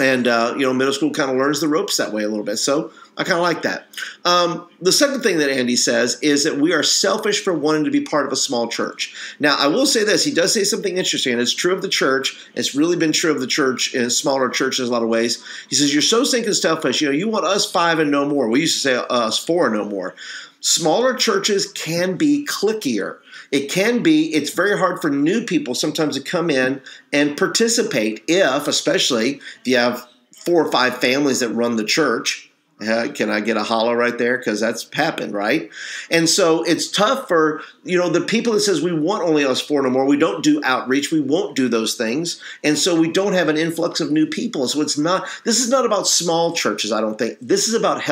And, 0.00 0.26
uh, 0.26 0.54
you 0.56 0.62
know, 0.62 0.72
middle 0.72 0.94
school 0.94 1.10
kind 1.10 1.30
of 1.30 1.36
learns 1.36 1.60
the 1.60 1.68
ropes 1.68 1.96
that 1.96 2.12
way 2.12 2.22
a 2.22 2.28
little 2.28 2.44
bit. 2.44 2.58
So 2.58 2.92
I 3.16 3.24
kind 3.24 3.36
of 3.36 3.42
like 3.42 3.62
that. 3.62 3.88
Um, 4.24 4.68
the 4.80 4.92
second 4.92 5.22
thing 5.22 5.38
that 5.38 5.50
Andy 5.50 5.74
says 5.74 6.20
is 6.22 6.44
that 6.44 6.58
we 6.58 6.72
are 6.72 6.84
selfish 6.84 7.42
for 7.42 7.52
wanting 7.52 7.84
to 7.84 7.90
be 7.90 8.00
part 8.00 8.24
of 8.24 8.32
a 8.32 8.36
small 8.36 8.68
church. 8.68 9.12
Now, 9.40 9.56
I 9.58 9.66
will 9.66 9.86
say 9.86 10.04
this. 10.04 10.24
He 10.24 10.32
does 10.32 10.54
say 10.54 10.62
something 10.62 10.96
interesting, 10.96 11.32
and 11.32 11.42
it's 11.42 11.52
true 11.52 11.74
of 11.74 11.82
the 11.82 11.88
church. 11.88 12.38
It's 12.54 12.76
really 12.76 12.96
been 12.96 13.10
true 13.10 13.32
of 13.32 13.40
the 13.40 13.48
church 13.48 13.92
in 13.92 14.08
smaller 14.08 14.48
churches 14.48 14.88
in 14.88 14.92
a 14.92 14.96
lot 14.96 15.02
of 15.02 15.08
ways. 15.08 15.44
He 15.68 15.74
says, 15.74 15.92
You're 15.92 16.00
so 16.00 16.24
thinking 16.24 16.52
selfish. 16.52 17.00
You 17.00 17.08
know, 17.08 17.14
you 17.14 17.28
want 17.28 17.44
us 17.44 17.70
five 17.70 17.98
and 17.98 18.12
no 18.12 18.24
more. 18.24 18.48
We 18.48 18.60
used 18.60 18.76
to 18.76 18.80
say 18.80 19.04
us 19.10 19.36
four 19.36 19.66
and 19.66 19.74
no 19.74 19.84
more. 19.84 20.14
Smaller 20.60 21.14
churches 21.14 21.70
can 21.72 22.16
be 22.16 22.44
clickier. 22.48 23.18
It 23.52 23.70
can 23.70 24.02
be, 24.02 24.34
it's 24.34 24.50
very 24.50 24.76
hard 24.76 25.00
for 25.00 25.08
new 25.08 25.44
people 25.44 25.74
sometimes 25.74 26.16
to 26.16 26.22
come 26.22 26.50
in 26.50 26.80
and 27.12 27.36
participate 27.36 28.24
if, 28.26 28.66
especially 28.66 29.40
if 29.60 29.66
you 29.66 29.76
have 29.76 30.06
four 30.32 30.64
or 30.66 30.72
five 30.72 30.98
families 30.98 31.40
that 31.40 31.50
run 31.50 31.76
the 31.76 31.84
church 31.84 32.47
uh, 32.80 33.08
can 33.12 33.28
I 33.28 33.40
get 33.40 33.56
a 33.56 33.62
hollow 33.64 33.92
right 33.92 34.16
there? 34.16 34.38
Because 34.38 34.60
that's 34.60 34.88
happened, 34.92 35.34
right? 35.34 35.70
And 36.10 36.28
so 36.28 36.62
it's 36.62 36.90
tough 36.90 37.26
for 37.26 37.60
you 37.82 37.98
know 37.98 38.08
the 38.08 38.20
people 38.20 38.52
that 38.52 38.60
says 38.60 38.80
we 38.80 38.92
want 38.92 39.24
only 39.24 39.44
us 39.44 39.60
four 39.60 39.82
no 39.82 39.90
more. 39.90 40.06
We 40.06 40.16
don't 40.16 40.44
do 40.44 40.62
outreach. 40.62 41.10
We 41.10 41.20
won't 41.20 41.56
do 41.56 41.68
those 41.68 41.94
things, 41.94 42.40
and 42.62 42.78
so 42.78 42.98
we 42.98 43.10
don't 43.10 43.32
have 43.32 43.48
an 43.48 43.56
influx 43.56 44.00
of 44.00 44.12
new 44.12 44.26
people. 44.26 44.68
So 44.68 44.80
it's 44.80 44.96
not. 44.96 45.28
This 45.44 45.60
is 45.60 45.70
not 45.70 45.86
about 45.86 46.06
small 46.06 46.52
churches. 46.52 46.92
I 46.92 47.00
don't 47.00 47.18
think 47.18 47.38
this 47.40 47.66
is 47.66 47.74
about 47.74 48.02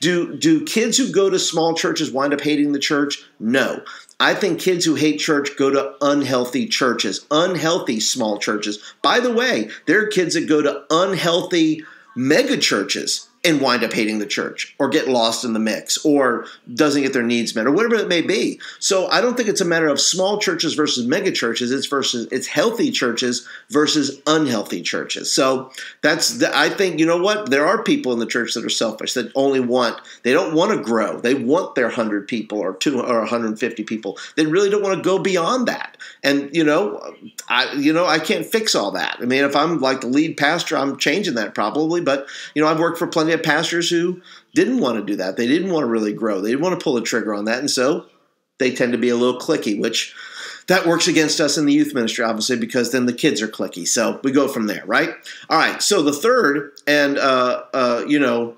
do 0.00 0.36
do 0.36 0.64
kids 0.64 0.98
who 0.98 1.12
go 1.12 1.30
to 1.30 1.38
small 1.38 1.74
churches 1.74 2.10
wind 2.10 2.34
up 2.34 2.40
hating 2.40 2.72
the 2.72 2.78
church? 2.80 3.24
No. 3.38 3.82
I 4.18 4.32
think 4.34 4.60
kids 4.60 4.84
who 4.86 4.94
hate 4.94 5.20
church 5.20 5.50
go 5.58 5.70
to 5.70 5.94
unhealthy 6.00 6.66
churches, 6.66 7.26
unhealthy 7.30 8.00
small 8.00 8.38
churches. 8.38 8.94
By 9.02 9.20
the 9.20 9.32
way, 9.32 9.68
there 9.86 10.02
are 10.02 10.06
kids 10.06 10.34
that 10.34 10.48
go 10.48 10.62
to 10.62 10.84
unhealthy 10.90 11.84
mega 12.16 12.56
churches 12.56 13.28
and 13.46 13.60
wind 13.60 13.84
up 13.84 13.92
hating 13.92 14.18
the 14.18 14.26
church 14.26 14.74
or 14.78 14.88
get 14.88 15.08
lost 15.08 15.44
in 15.44 15.52
the 15.52 15.58
mix 15.58 16.04
or 16.04 16.46
doesn't 16.74 17.02
get 17.02 17.12
their 17.12 17.22
needs 17.22 17.54
met 17.54 17.66
or 17.66 17.70
whatever 17.70 17.94
it 17.94 18.08
may 18.08 18.20
be. 18.20 18.60
So 18.80 19.06
I 19.06 19.20
don't 19.20 19.36
think 19.36 19.48
it's 19.48 19.60
a 19.60 19.64
matter 19.64 19.86
of 19.86 20.00
small 20.00 20.38
churches 20.38 20.74
versus 20.74 21.06
mega 21.06 21.30
churches. 21.30 21.70
It's 21.70 21.86
versus 21.86 22.26
it's 22.32 22.48
healthy 22.48 22.90
churches 22.90 23.46
versus 23.70 24.20
unhealthy 24.26 24.82
churches. 24.82 25.32
So 25.32 25.70
that's 26.02 26.38
the, 26.38 26.56
I 26.56 26.70
think 26.70 26.98
you 26.98 27.06
know 27.06 27.22
what 27.22 27.50
there 27.50 27.66
are 27.66 27.82
people 27.82 28.12
in 28.12 28.18
the 28.18 28.26
church 28.26 28.54
that 28.54 28.64
are 28.64 28.70
selfish 28.70 29.14
that 29.14 29.30
only 29.34 29.60
want 29.60 30.00
they 30.24 30.32
don't 30.32 30.54
want 30.54 30.72
to 30.72 30.82
grow. 30.82 31.20
They 31.20 31.34
want 31.34 31.76
their 31.76 31.86
100 31.86 32.26
people 32.26 32.58
or 32.58 32.74
2 32.74 33.00
or 33.00 33.20
150 33.20 33.84
people. 33.84 34.18
They 34.34 34.46
really 34.46 34.70
don't 34.70 34.82
want 34.82 34.96
to 34.96 35.02
go 35.02 35.18
beyond 35.18 35.68
that. 35.68 35.96
And 36.24 36.54
you 36.54 36.64
know, 36.64 37.14
I 37.48 37.72
you 37.74 37.92
know, 37.92 38.06
I 38.06 38.18
can't 38.18 38.44
fix 38.44 38.74
all 38.74 38.90
that. 38.92 39.18
I 39.20 39.24
mean, 39.24 39.44
if 39.44 39.54
I'm 39.54 39.78
like 39.80 40.00
the 40.00 40.08
lead 40.08 40.36
pastor, 40.36 40.76
I'm 40.76 40.96
changing 40.96 41.34
that 41.34 41.54
probably, 41.54 42.00
but 42.00 42.26
you 42.54 42.62
know, 42.62 42.68
I've 42.68 42.80
worked 42.80 42.98
for 42.98 43.06
plenty 43.06 43.35
pastors 43.38 43.90
who 43.90 44.20
didn't 44.54 44.80
want 44.80 44.98
to 44.98 45.04
do 45.04 45.16
that. 45.16 45.36
They 45.36 45.46
didn't 45.46 45.70
want 45.70 45.84
to 45.84 45.88
really 45.88 46.12
grow. 46.12 46.40
They 46.40 46.50
didn't 46.50 46.62
want 46.62 46.78
to 46.78 46.82
pull 46.82 46.94
the 46.94 47.02
trigger 47.02 47.34
on 47.34 47.46
that. 47.46 47.58
And 47.58 47.70
so 47.70 48.06
they 48.58 48.74
tend 48.74 48.92
to 48.92 48.98
be 48.98 49.08
a 49.08 49.16
little 49.16 49.40
clicky, 49.40 49.80
which 49.80 50.14
that 50.68 50.86
works 50.86 51.08
against 51.08 51.40
us 51.40 51.56
in 51.56 51.66
the 51.66 51.72
youth 51.72 51.94
ministry, 51.94 52.24
obviously, 52.24 52.56
because 52.56 52.92
then 52.92 53.06
the 53.06 53.12
kids 53.12 53.40
are 53.40 53.48
clicky. 53.48 53.86
So 53.86 54.20
we 54.24 54.32
go 54.32 54.48
from 54.48 54.66
there, 54.66 54.84
right? 54.86 55.10
All 55.48 55.58
right. 55.58 55.82
So 55.82 56.02
the 56.02 56.12
third, 56.12 56.72
and 56.86 57.18
uh, 57.18 57.64
uh, 57.72 58.04
you 58.06 58.18
know, 58.18 58.56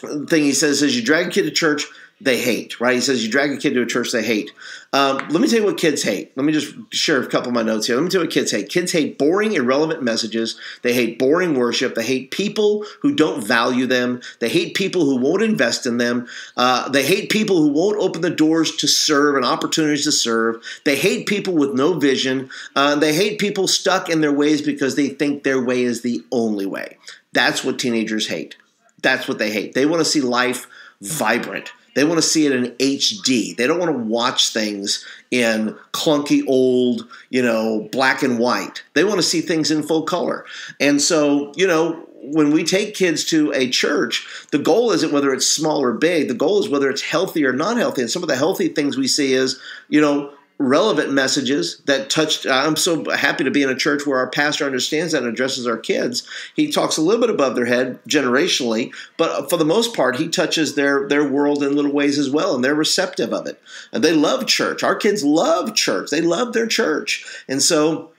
thing 0.00 0.42
he 0.42 0.52
says 0.52 0.82
is 0.82 0.96
you 0.96 1.02
drag 1.02 1.26
a 1.26 1.30
kid 1.30 1.42
to 1.42 1.50
church 1.50 1.84
they 2.20 2.38
hate, 2.38 2.80
right? 2.80 2.94
He 2.94 3.00
says 3.02 3.24
you 3.24 3.30
drag 3.30 3.52
a 3.52 3.58
kid 3.58 3.74
to 3.74 3.82
a 3.82 3.86
church 3.86 4.10
they 4.10 4.24
hate. 4.24 4.50
Um, 4.92 5.18
let 5.28 5.42
me 5.42 5.48
tell 5.48 5.58
you 5.58 5.66
what 5.66 5.76
kids 5.76 6.02
hate. 6.02 6.34
Let 6.34 6.46
me 6.46 6.52
just 6.52 6.74
share 6.90 7.20
a 7.20 7.26
couple 7.26 7.48
of 7.48 7.54
my 7.54 7.62
notes 7.62 7.86
here. 7.86 7.96
Let 7.96 8.04
me 8.04 8.08
tell 8.08 8.22
you 8.22 8.26
what 8.26 8.32
kids 8.32 8.50
hate. 8.50 8.70
Kids 8.70 8.92
hate 8.92 9.18
boring, 9.18 9.52
irrelevant 9.52 10.02
messages. 10.02 10.58
They 10.80 10.94
hate 10.94 11.18
boring 11.18 11.54
worship. 11.54 11.94
They 11.94 12.04
hate 12.04 12.30
people 12.30 12.86
who 13.02 13.14
don't 13.14 13.44
value 13.44 13.86
them. 13.86 14.22
They 14.38 14.48
hate 14.48 14.74
people 14.74 15.04
who 15.04 15.16
won't 15.16 15.42
invest 15.42 15.84
in 15.84 15.98
them. 15.98 16.26
Uh, 16.56 16.88
they 16.88 17.04
hate 17.04 17.28
people 17.28 17.58
who 17.58 17.68
won't 17.68 18.00
open 18.00 18.22
the 18.22 18.30
doors 18.30 18.74
to 18.76 18.88
serve 18.88 19.36
and 19.36 19.44
opportunities 19.44 20.04
to 20.04 20.12
serve. 20.12 20.62
They 20.84 20.96
hate 20.96 21.26
people 21.26 21.54
with 21.54 21.74
no 21.74 21.98
vision. 21.98 22.48
Uh, 22.74 22.94
they 22.94 23.14
hate 23.14 23.38
people 23.38 23.68
stuck 23.68 24.08
in 24.08 24.22
their 24.22 24.32
ways 24.32 24.62
because 24.62 24.94
they 24.94 25.08
think 25.08 25.42
their 25.42 25.62
way 25.62 25.82
is 25.82 26.00
the 26.00 26.24
only 26.32 26.64
way. 26.64 26.96
That's 27.34 27.62
what 27.62 27.78
teenagers 27.78 28.28
hate. 28.28 28.56
That's 29.02 29.28
what 29.28 29.38
they 29.38 29.50
hate. 29.50 29.74
They 29.74 29.84
want 29.84 30.00
to 30.00 30.10
see 30.10 30.22
life 30.22 30.66
vibrant. 31.02 31.72
They 31.96 32.04
want 32.04 32.18
to 32.18 32.22
see 32.22 32.44
it 32.44 32.52
in 32.52 32.72
HD. 32.72 33.56
They 33.56 33.66
don't 33.66 33.78
want 33.78 33.90
to 33.90 33.98
watch 33.98 34.50
things 34.50 35.02
in 35.30 35.74
clunky 35.92 36.42
old, 36.46 37.08
you 37.30 37.40
know, 37.40 37.88
black 37.90 38.22
and 38.22 38.38
white. 38.38 38.84
They 38.92 39.02
want 39.02 39.16
to 39.16 39.22
see 39.22 39.40
things 39.40 39.70
in 39.70 39.82
full 39.82 40.02
color. 40.02 40.44
And 40.78 41.00
so, 41.00 41.54
you 41.56 41.66
know, 41.66 42.06
when 42.20 42.50
we 42.50 42.64
take 42.64 42.94
kids 42.94 43.24
to 43.26 43.50
a 43.52 43.70
church, 43.70 44.28
the 44.52 44.58
goal 44.58 44.92
isn't 44.92 45.10
whether 45.10 45.32
it's 45.32 45.48
small 45.48 45.82
or 45.82 45.94
big. 45.94 46.28
The 46.28 46.34
goal 46.34 46.60
is 46.60 46.68
whether 46.68 46.90
it's 46.90 47.00
healthy 47.00 47.46
or 47.46 47.54
not 47.54 47.78
healthy. 47.78 48.02
And 48.02 48.10
some 48.10 48.22
of 48.22 48.28
the 48.28 48.36
healthy 48.36 48.68
things 48.68 48.98
we 48.98 49.08
see 49.08 49.32
is, 49.32 49.58
you 49.88 50.02
know, 50.02 50.34
relevant 50.58 51.12
messages 51.12 51.82
that 51.84 52.08
touched. 52.08 52.46
I'm 52.46 52.76
so 52.76 53.10
happy 53.10 53.44
to 53.44 53.50
be 53.50 53.62
in 53.62 53.68
a 53.68 53.74
church 53.74 54.06
where 54.06 54.18
our 54.18 54.30
pastor 54.30 54.64
understands 54.64 55.12
that 55.12 55.22
and 55.22 55.32
addresses 55.32 55.66
our 55.66 55.76
kids. 55.76 56.26
He 56.54 56.70
talks 56.70 56.96
a 56.96 57.02
little 57.02 57.20
bit 57.20 57.30
above 57.30 57.56
their 57.56 57.66
head 57.66 57.98
generationally, 58.08 58.92
but 59.16 59.50
for 59.50 59.56
the 59.58 59.64
most 59.64 59.94
part, 59.94 60.16
he 60.16 60.28
touches 60.28 60.74
their 60.74 61.06
their 61.08 61.28
world 61.28 61.62
in 61.62 61.76
little 61.76 61.92
ways 61.92 62.18
as 62.18 62.30
well, 62.30 62.54
and 62.54 62.64
they're 62.64 62.74
receptive 62.74 63.32
of 63.32 63.46
it. 63.46 63.60
And 63.92 64.02
they 64.02 64.12
love 64.12 64.46
church. 64.46 64.82
Our 64.82 64.96
kids 64.96 65.24
love 65.24 65.74
church. 65.74 66.10
They 66.10 66.22
love 66.22 66.52
their 66.52 66.66
church, 66.66 67.24
and 67.48 67.62
so 67.62 68.10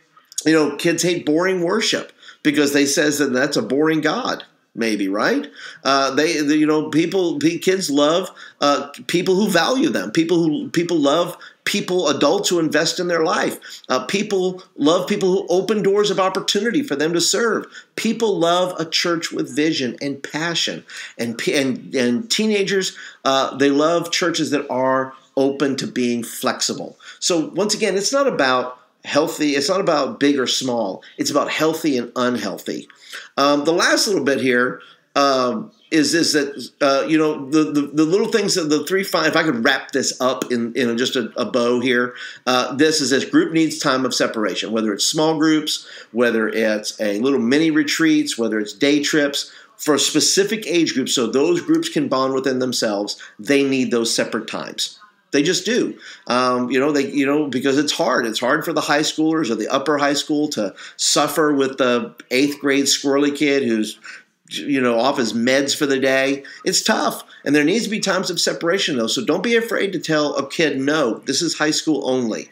you 0.46 0.54
know, 0.54 0.76
kids 0.76 1.04
hate 1.04 1.26
boring 1.26 1.62
worship 1.62 2.12
because 2.44 2.72
they 2.72 2.86
says 2.86 3.18
that 3.18 3.34
that's 3.34 3.58
a 3.58 3.62
boring 3.62 4.02
God 4.02 4.44
maybe 4.78 5.10
right 5.10 5.48
uh, 5.84 6.14
they, 6.16 6.38
you 6.38 6.66
know 6.66 6.90
people 6.90 7.40
kids 7.40 7.90
love 7.90 8.30
uh, 8.62 8.90
people 9.08 9.36
who 9.36 9.50
value 9.50 9.90
them 9.90 10.12
people 10.12 10.38
who 10.38 10.70
people 10.70 10.98
love 10.98 11.38
people, 11.68 12.08
adults 12.08 12.48
who 12.48 12.60
invest 12.60 12.98
in 12.98 13.08
their 13.08 13.26
life. 13.26 13.84
Uh, 13.90 14.06
people 14.06 14.64
love 14.78 15.08
people 15.08 15.30
who 15.30 15.48
open 15.50 15.84
doors 15.84 16.10
of 16.10 16.18
opportunity 16.18 16.82
for 16.82 16.96
them 16.96 17.12
to 17.12 17.20
serve. 17.20 17.66
People 17.98 18.40
love 18.40 18.74
a 18.80 18.86
church 18.86 19.34
with 19.34 19.54
vision 19.54 19.98
and 20.02 20.24
passion. 20.24 20.86
And, 21.18 21.40
and, 21.50 21.94
and 21.94 22.32
teenagers, 22.32 22.98
uh, 23.26 23.58
they 23.58 23.70
love 23.70 24.12
churches 24.12 24.50
that 24.52 24.66
are 24.70 25.14
open 25.36 25.76
to 25.76 25.88
being 25.88 26.24
flexible. 26.24 26.98
So, 27.20 27.50
once 27.50 27.76
again, 27.76 27.98
it's 27.98 28.14
not 28.14 28.28
about 28.28 28.77
healthy, 29.08 29.56
it's 29.56 29.70
not 29.70 29.82
about 29.82 30.20
big 30.20 30.38
or 30.38 30.48
small, 30.48 31.02
it's 31.18 31.32
about 31.32 31.50
healthy 31.50 31.98
and 31.98 32.12
unhealthy. 32.16 32.88
Um, 33.38 33.66
the 33.66 33.74
last 33.74 34.08
little 34.08 34.24
bit 34.24 34.42
here. 34.42 34.82
Um, 35.16 35.72
is 35.90 36.14
is 36.14 36.34
that 36.34 36.72
uh, 36.82 37.08
you 37.08 37.18
know 37.18 37.50
the, 37.50 37.72
the, 37.72 37.82
the 37.82 38.04
little 38.04 38.28
things 38.28 38.56
that 38.56 38.70
the 38.70 38.86
three 38.86 39.04
five. 39.04 39.28
If 39.28 39.36
I 39.36 39.44
could 39.44 39.64
wrap 39.64 39.92
this 39.92 40.20
up 40.20 40.52
in 40.52 40.74
in 40.76 40.98
just 40.98 41.16
a, 41.16 41.32
a 41.38 41.46
bow 41.46 41.80
here, 41.80 42.14
uh, 42.46 42.76
this 42.76 43.00
is 43.00 43.12
this 43.12 43.26
group 43.26 43.54
needs 43.54 43.80
time 43.80 44.06
of 44.06 44.14
separation. 44.14 44.72
Whether 44.72 44.94
it's 44.94 45.06
small 45.06 45.38
groups, 45.38 45.88
whether 46.12 46.50
it's 46.50 47.00
a 47.00 47.20
little 47.20 47.40
mini 47.40 47.72
retreats, 47.72 48.38
whether 48.38 48.60
it's 48.60 48.74
day 48.74 49.02
trips 49.02 49.52
for 49.78 49.98
specific 49.98 50.66
age 50.68 50.94
groups, 50.94 51.14
so 51.14 51.28
those 51.28 51.62
groups 51.62 51.88
can 51.88 52.08
bond 52.08 52.34
within 52.34 52.60
themselves. 52.60 53.22
They 53.40 53.64
need 53.64 53.92
those 53.92 54.14
separate 54.14 54.48
times. 54.48 55.00
They 55.32 55.44
just 55.44 55.66
do. 55.66 55.98
Um, 56.28 56.72
you 56.72 56.80
know, 56.80 56.92
they 56.92 57.12
you 57.12 57.26
know 57.26 57.48
because 57.48 57.78
it's 57.78 57.92
hard. 57.92 58.26
It's 58.26 58.40
hard 58.40 58.64
for 58.64 58.74
the 58.74 58.82
high 58.82 59.02
schoolers 59.02 59.50
or 59.50 59.56
the 59.56 59.68
upper 59.68 59.98
high 59.98 60.14
school 60.14 60.48
to 60.50 60.74
suffer 60.96 61.54
with 61.54 61.78
the 61.78 62.16
eighth 62.32 62.60
grade 62.60 62.86
squirrely 62.86 63.36
kid 63.36 63.64
who's 63.64 64.00
you 64.50 64.80
know, 64.80 65.00
off 65.00 65.18
his 65.18 65.34
meds 65.34 65.76
for 65.76 65.86
the 65.86 66.00
day. 66.00 66.44
It's 66.64 66.82
tough. 66.82 67.24
And 67.44 67.56
there 67.56 67.64
needs 67.64 67.84
to 67.86 67.90
be 67.90 68.00
times 68.00 68.30
of 68.30 68.40
separation, 68.40 68.98
though. 68.98 69.08
So 69.08 69.24
don't 69.24 69.44
be 69.44 69.56
afraid 69.56 69.92
to 69.94 70.00
tell 70.00 70.36
a 70.36 70.48
kid, 70.48 70.80
no, 70.80 71.20
this 71.26 71.42
is 71.42 71.58
high 71.58 71.72
school 71.72 72.10
only. 72.10 72.50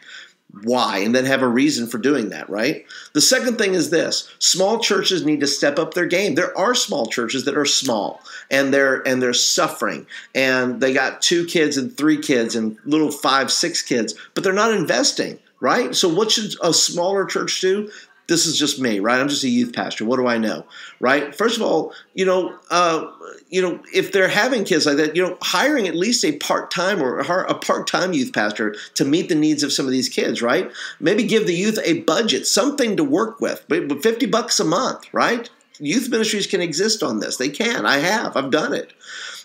Why? 0.63 0.99
And 0.99 1.13
then 1.13 1.25
have 1.25 1.41
a 1.41 1.47
reason 1.47 1.87
for 1.87 1.97
doing 1.97 2.29
that, 2.29 2.49
right? 2.49 2.85
The 3.13 3.21
second 3.21 3.57
thing 3.57 3.73
is 3.73 3.89
this 3.89 4.29
small 4.39 4.79
churches 4.79 5.25
need 5.25 5.41
to 5.41 5.47
step 5.47 5.77
up 5.77 5.93
their 5.93 6.05
game. 6.05 6.35
There 6.35 6.57
are 6.57 6.75
small 6.75 7.07
churches 7.07 7.45
that 7.45 7.57
are 7.57 7.65
small 7.65 8.21
and 8.49 8.73
they're 8.73 9.05
and 9.07 9.21
they're 9.21 9.33
suffering 9.33 10.07
and 10.33 10.79
they 10.79 10.93
got 10.93 11.21
two 11.21 11.45
kids 11.45 11.77
and 11.77 11.95
three 11.95 12.17
kids 12.17 12.55
and 12.55 12.77
little 12.85 13.11
five, 13.11 13.51
six 13.51 13.81
kids, 13.81 14.15
but 14.33 14.43
they're 14.43 14.53
not 14.53 14.73
investing 14.73 15.39
right? 15.59 15.95
So, 15.95 16.09
what 16.09 16.31
should 16.31 16.53
a 16.61 16.73
smaller 16.73 17.25
church 17.25 17.61
do? 17.61 17.89
This 18.27 18.45
is 18.45 18.57
just 18.57 18.79
me, 18.79 18.99
right? 18.99 19.19
I'm 19.19 19.29
just 19.29 19.43
a 19.43 19.49
youth 19.49 19.73
pastor. 19.73 20.05
What 20.05 20.17
do 20.17 20.27
I 20.27 20.37
know, 20.37 20.65
right? 20.99 21.33
First 21.35 21.57
of 21.57 21.63
all, 21.63 21.93
you 22.13 22.25
know, 22.25 22.57
uh, 22.71 23.11
you 23.49 23.61
know, 23.61 23.79
if 23.93 24.11
they're 24.11 24.27
having 24.27 24.63
kids 24.63 24.85
like 24.85 24.97
that, 24.97 25.15
you 25.15 25.23
know, 25.23 25.37
hiring 25.41 25.87
at 25.87 25.95
least 25.95 26.25
a 26.25 26.37
part 26.37 26.71
time 26.71 27.01
or 27.01 27.19
a 27.19 27.53
part 27.53 27.87
time 27.87 28.13
youth 28.13 28.33
pastor 28.33 28.75
to 28.95 29.05
meet 29.05 29.29
the 29.29 29.35
needs 29.35 29.63
of 29.63 29.71
some 29.71 29.85
of 29.85 29.91
these 29.91 30.09
kids, 30.09 30.41
right? 30.41 30.71
Maybe 30.99 31.23
give 31.23 31.45
the 31.45 31.53
youth 31.53 31.79
a 31.83 32.01
budget, 32.01 32.47
something 32.47 32.97
to 32.97 33.03
work 33.03 33.39
with, 33.39 33.63
but 33.67 34.01
50 34.01 34.25
bucks 34.25 34.59
a 34.59 34.65
month, 34.65 35.13
right? 35.13 35.49
Youth 35.79 36.09
ministries 36.09 36.47
can 36.47 36.61
exist 36.61 37.03
on 37.03 37.19
this. 37.19 37.37
They 37.37 37.49
can. 37.49 37.85
I 37.85 37.97
have. 37.97 38.35
I've 38.37 38.51
done 38.51 38.73
it. 38.73 38.93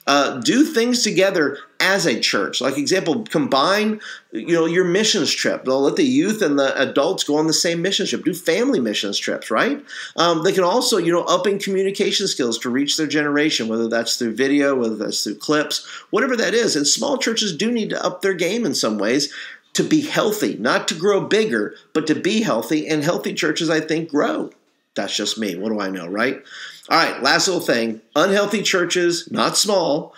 Uh, 0.07 0.41
do 0.41 0.65
things 0.65 1.03
together 1.03 1.59
as 1.79 2.07
a 2.07 2.19
church. 2.19 2.61
Like 2.61 2.77
example, 2.77 3.23
combine 3.25 4.01
you 4.33 4.55
know 4.55 4.67
your 4.67 4.85
missions 4.85 5.31
trip. 5.31 5.65
They'll 5.65 5.83
let 5.83 5.97
the 5.97 6.03
youth 6.03 6.43
and 6.43 6.59
the 6.59 6.77
adults 6.81 7.23
go 7.23 7.37
on 7.37 7.47
the 7.47 7.53
same 7.53 7.83
mission 7.83 8.07
trip. 8.07 8.25
Do 8.25 8.35
family 8.35 8.81
missions 8.81 9.19
trips, 9.19 9.51
right? 9.51 9.85
Um, 10.17 10.43
they 10.43 10.53
can 10.53 10.65
also 10.65 10.97
you 10.97 11.13
know 11.13 11.23
up 11.25 11.47
in 11.47 11.59
communication 11.59 12.27
skills 12.27 12.59
to 12.61 12.71
reach 12.71 12.97
their 12.97 13.07
generation, 13.07 13.69
whether 13.69 13.89
that's 13.89 14.17
through 14.17 14.35
video, 14.35 14.75
whether 14.75 14.97
that's 14.97 15.23
through 15.23 15.37
clips, 15.37 15.87
whatever 16.11 16.37
that 16.37 16.55
is. 16.55 16.77
And 16.77 16.87
small 16.87 17.19
churches 17.19 17.57
do 17.57 17.71
need 17.71 17.91
to 17.91 18.05
up 18.05 18.23
their 18.23 18.35
game 18.35 18.65
in 18.65 18.75
some 18.75 18.99
ways 18.99 19.33
to 19.75 19.85
be 19.85 20.01
healthy, 20.01 20.57
not 20.57 20.89
to 20.89 20.95
grow 20.95 21.21
bigger, 21.21 21.75
but 21.93 22.07
to 22.09 22.15
be 22.15 22.43
healthy. 22.43 22.89
And 22.89 23.05
healthy 23.05 23.35
churches, 23.35 23.71
I 23.71 23.81
think, 23.81 24.11
grow. 24.11 24.51
That's 24.95 25.17
just 25.17 25.39
me. 25.39 25.57
What 25.57 25.71
do 25.71 25.81
I 25.81 25.91
know, 25.91 26.09
right? 26.09 26.43
All 26.91 26.97
right, 26.97 27.23
last 27.23 27.47
little 27.47 27.63
thing. 27.63 28.01
Unhealthy 28.17 28.63
churches, 28.63 29.31
not 29.31 29.57
small, 29.57 30.13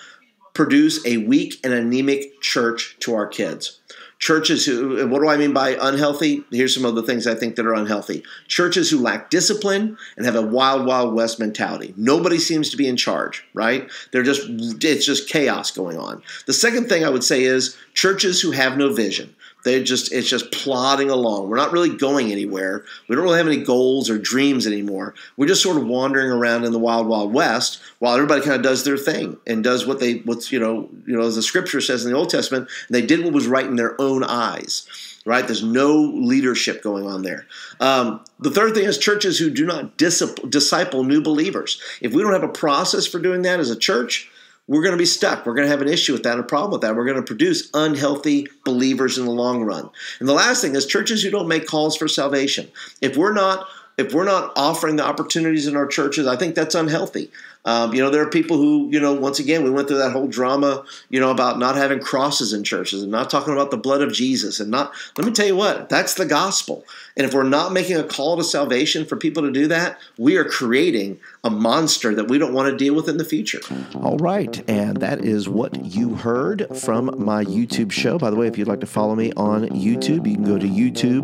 produce 0.55 1.05
a 1.05 1.19
weak 1.19 1.61
and 1.63 1.75
anemic 1.75 2.41
church 2.41 2.97
to 3.01 3.15
our 3.15 3.27
kids. 3.27 3.81
Churches 4.19 4.65
who, 4.65 5.07
what 5.09 5.21
do 5.21 5.29
I 5.29 5.37
mean 5.37 5.53
by 5.53 5.77
unhealthy? 5.79 6.45
Here's 6.51 6.75
some 6.75 6.87
of 6.87 6.95
the 6.95 7.03
things 7.03 7.27
I 7.27 7.35
think 7.35 7.57
that 7.57 7.67
are 7.67 7.75
unhealthy. 7.75 8.23
Churches 8.49 8.89
who 8.89 9.01
lack 9.01 9.29
discipline 9.29 9.99
and 10.17 10.25
have 10.25 10.37
a 10.37 10.41
wild, 10.41 10.87
wild 10.87 11.15
west 11.15 11.39
mentality. 11.39 11.93
Nobody 11.99 12.39
seems 12.39 12.71
to 12.71 12.79
be 12.79 12.89
in 12.89 12.97
charge, 12.97 13.45
right? 13.53 13.91
They're 14.11 14.23
just, 14.23 14.43
it's 14.49 15.05
just 15.05 15.29
chaos 15.29 15.73
going 15.73 15.99
on. 15.99 16.23
The 16.47 16.55
second 16.55 16.89
thing 16.89 17.05
I 17.05 17.11
would 17.11 17.25
say 17.25 17.43
is 17.43 17.77
churches 17.93 18.41
who 18.41 18.53
have 18.53 18.79
no 18.79 18.95
vision. 18.95 19.35
They're 19.65 19.83
just 19.83 20.13
it's 20.13 20.29
just 20.29 20.51
plodding 20.51 21.11
along. 21.11 21.49
We're 21.49 21.57
not 21.57 21.73
really 21.73 21.95
going 21.95 22.33
anywhere. 22.33 22.85
We 23.09 23.15
don't 23.15 23.25
really 23.25 23.39
have 23.39 23.47
any 23.47 23.63
goals 23.63 24.11
or 24.11 24.19
dreams 24.19 24.67
anymore. 24.67 25.15
We're 25.37 25.47
just 25.47 25.63
sort 25.63 25.77
of 25.77 25.87
wandering 25.87 26.31
around 26.31 26.65
in 26.65 26.73
the 26.73 26.79
wild, 26.79 27.07
wild 27.07 27.33
west 27.33 27.81
while 27.99 28.15
everybody 28.15 28.41
kind 28.41 28.57
of 28.57 28.63
does 28.63 28.85
their 28.85 28.99
thing 28.99 29.37
and 29.47 29.63
does 29.63 29.87
what 29.87 30.01
they 30.01 30.15
what's 30.19 30.51
you 30.51 30.59
know 30.59 30.89
you 31.07 31.17
know 31.17 31.23
as 31.23 31.37
the 31.37 31.43
scripture 31.43 31.81
says 31.81 32.05
in 32.05 32.11
the 32.11 32.19
Old 32.19 32.31
Testament. 32.31 32.69
They 32.91 33.03
did 33.03 33.25
what 33.25 33.33
was 33.33 33.47
right 33.47 33.67
in 33.67 33.77
their 33.77 34.01
own 34.01 34.25
eyes. 34.25 34.87
Right? 35.25 35.47
There's 35.47 35.63
no 35.63 36.01
leadership 36.01 36.83
going 36.83 37.07
on 37.07 37.23
there. 37.23 37.47
Um, 37.79 38.25
the 38.41 38.51
third 38.51 38.75
thing 38.75 38.87
is 38.87 38.99
churches 38.99 39.39
who 39.39 39.51
do 39.51 39.65
not 39.65 39.97
disciple 39.97 41.05
new 41.05 41.23
believers. 41.23 41.81
If 42.01 42.13
we 42.13 42.23
don't 42.23 42.33
have 42.33 42.43
a 42.43 42.49
process 42.49 43.07
for 43.07 43.21
doing 43.21 43.43
that 43.43 43.61
as 43.61 43.71
a 43.71 43.77
church, 43.77 44.32
we're 44.69 44.83
going 44.83 44.93
to 44.93 44.99
be 44.99 45.05
stuck. 45.05 45.45
We're 45.45 45.55
going 45.55 45.67
to 45.67 45.71
have 45.71 45.83
an 45.83 45.89
issue 45.89 46.13
with 46.13 46.23
that, 46.23 46.39
a 46.39 46.43
problem 46.43 46.73
with 46.73 46.83
that. 46.83 46.95
We're 46.95 47.05
going 47.05 47.17
to 47.17 47.23
produce 47.23 47.69
unhealthy 47.75 48.49
believers 48.65 49.19
in 49.19 49.25
the 49.25 49.31
long 49.31 49.65
run. 49.65 49.91
And 50.21 50.29
the 50.29 50.35
last 50.35 50.63
thing 50.63 50.77
is 50.77 50.87
churches 50.87 51.23
who 51.23 51.31
don't 51.31 51.49
make 51.49 51.67
calls 51.67 51.97
for 51.97 52.09
salvation. 52.09 52.71
If 53.01 53.17
we're 53.17 53.33
not 53.33 53.67
if 53.99 54.15
we're 54.15 54.25
not 54.25 54.53
offering 54.57 54.97
the 54.97 55.05
opportunities 55.05 55.67
in 55.67 55.77
our 55.77 55.87
churches, 55.87 56.27
I 56.27 56.37
think 56.37 56.55
that's 56.55 56.75
unhealthy. 56.75 57.31
Um, 57.65 57.95
you 57.95 58.03
know, 58.03 58.11
there 58.11 58.23
are 58.23 58.31
people 58.31 58.57
who, 58.57 58.89
you 58.91 58.99
know, 58.99 59.13
once 59.13 59.39
again, 59.39 59.63
we 59.63 59.71
went 59.71 59.87
through 59.87 59.99
that 59.99 60.11
whole 60.11 60.27
drama, 60.27 60.85
you 61.11 61.21
know, 61.21 61.31
about 61.31 61.59
not 61.59 61.77
having 61.77 62.01
crosses 62.01 62.53
in 62.53 62.65
churches 62.65 63.03
and 63.03 63.13
not 63.13 63.31
talking 63.31 63.53
about 63.53 63.71
the 63.71 63.77
blood 63.77 64.03
of 64.03 64.13
Jesus 64.13 64.59
and 64.59 64.69
not, 64.71 64.93
let 65.17 65.25
me 65.27 65.33
tell 65.33 65.47
you 65.47 65.55
what, 65.55 65.89
that's 65.89 66.15
the 66.15 66.27
gospel. 66.27 66.85
And 67.17 67.25
if 67.27 67.35
we're 67.35 67.45
not 67.45 67.73
making 67.73 67.99
a 67.99 68.05
call 68.05 68.39
to 68.39 68.45
salvation 68.45 69.05
for 69.05 69.17
people 69.17 69.43
to 69.43 69.53
do 69.53 69.67
that, 69.69 69.99
we 70.19 70.37
are 70.37 70.45
creating 70.45 71.21
a 71.45 71.51
monster 71.51 72.15
that 72.15 72.29
we 72.29 72.39
don't 72.39 72.55
want 72.55 72.71
to 72.71 72.77
deal 72.77 72.95
with 72.95 73.09
in 73.09 73.17
the 73.19 73.25
future. 73.25 73.61
All 73.95 74.17
right. 74.17 74.63
And 74.69 74.97
that 74.99 75.25
is 75.25 75.49
what 75.49 75.85
you 75.85 76.15
heard 76.15 76.67
from 76.79 77.15
my 77.23 77.45
YouTube 77.45 77.93
show. 77.93 78.19
By 78.19 78.31
the 78.31 78.37
way, 78.37 78.47
if 78.47 78.57
you'd 78.59 78.67
like 78.67 78.81
to 78.81 78.87
follow 78.87 79.15
me 79.15 79.33
on 79.37 79.69
YouTube, 79.69 80.27
you 80.27 80.35
can 80.35 80.45
go 80.45 80.59
to 80.59 80.67
youtube.com 80.67 81.23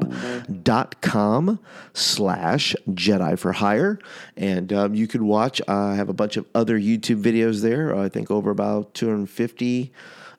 slash 1.95 2.76
Jedi 2.90 3.38
for 3.38 3.52
Hire. 3.52 3.99
And 4.37 4.73
um, 4.73 4.95
you 4.95 5.09
could 5.09 5.23
watch, 5.23 5.61
I 5.66 5.95
have 5.95 6.09
a 6.09 6.12
bunch 6.12 6.27
of 6.37 6.47
other 6.54 6.78
YouTube 6.78 7.23
videos 7.23 7.62
there. 7.62 7.94
I 7.94 8.08
think 8.08 8.30
over 8.30 8.50
about 8.50 8.94
250 8.94 9.92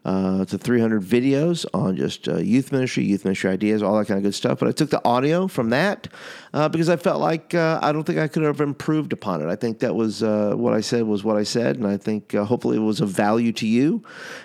uh, 0.06 0.46
to 0.46 0.58
300 0.58 1.04
videos 1.04 1.66
on 1.74 1.98
just 1.98 2.28
uh, 2.28 2.38
youth 2.38 2.72
ministry, 2.72 3.04
youth 3.04 3.26
ministry 3.26 3.50
ideas, 3.50 3.84
all 3.84 3.98
that 3.98 4.08
kind 4.08 4.18
of 4.18 4.24
good 4.24 4.34
stuff. 4.34 4.60
But 4.60 4.70
I 4.70 4.72
took 4.72 4.90
the 4.90 5.06
audio 5.06 5.48
from 5.48 5.72
that 5.72 6.08
uh, 6.54 6.70
because 6.70 6.88
I 6.88 6.96
felt 6.96 7.20
like 7.20 7.54
uh, 7.54 7.80
I 7.82 7.92
don't 7.92 8.06
think 8.06 8.18
I 8.18 8.28
could 8.28 8.44
have 8.44 8.62
improved 8.62 9.12
upon 9.12 9.42
it. 9.42 9.48
I 9.48 9.56
think 9.56 9.80
that 9.80 9.96
was 9.96 10.24
uh, 10.24 10.54
what 10.56 10.74
I 10.74 10.82
said 10.82 11.04
was 11.04 11.24
what 11.24 11.36
I 11.36 11.44
said, 11.44 11.76
and 11.76 11.86
I 11.86 11.98
think 11.98 12.34
uh, 12.34 12.46
hopefully 12.46 12.78
it 12.78 12.82
was 12.82 13.02
of 13.02 13.10
value 13.10 13.52
to 13.54 13.68
you. 13.68 14.04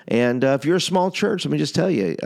And 0.09 0.43
if 0.43 0.65
you're 0.65 0.77
a 0.77 0.81
small 0.81 1.11
church, 1.11 1.45
let 1.45 1.53
me 1.53 1.59
just 1.59 1.75
tell 1.75 1.91
you, 1.91 2.17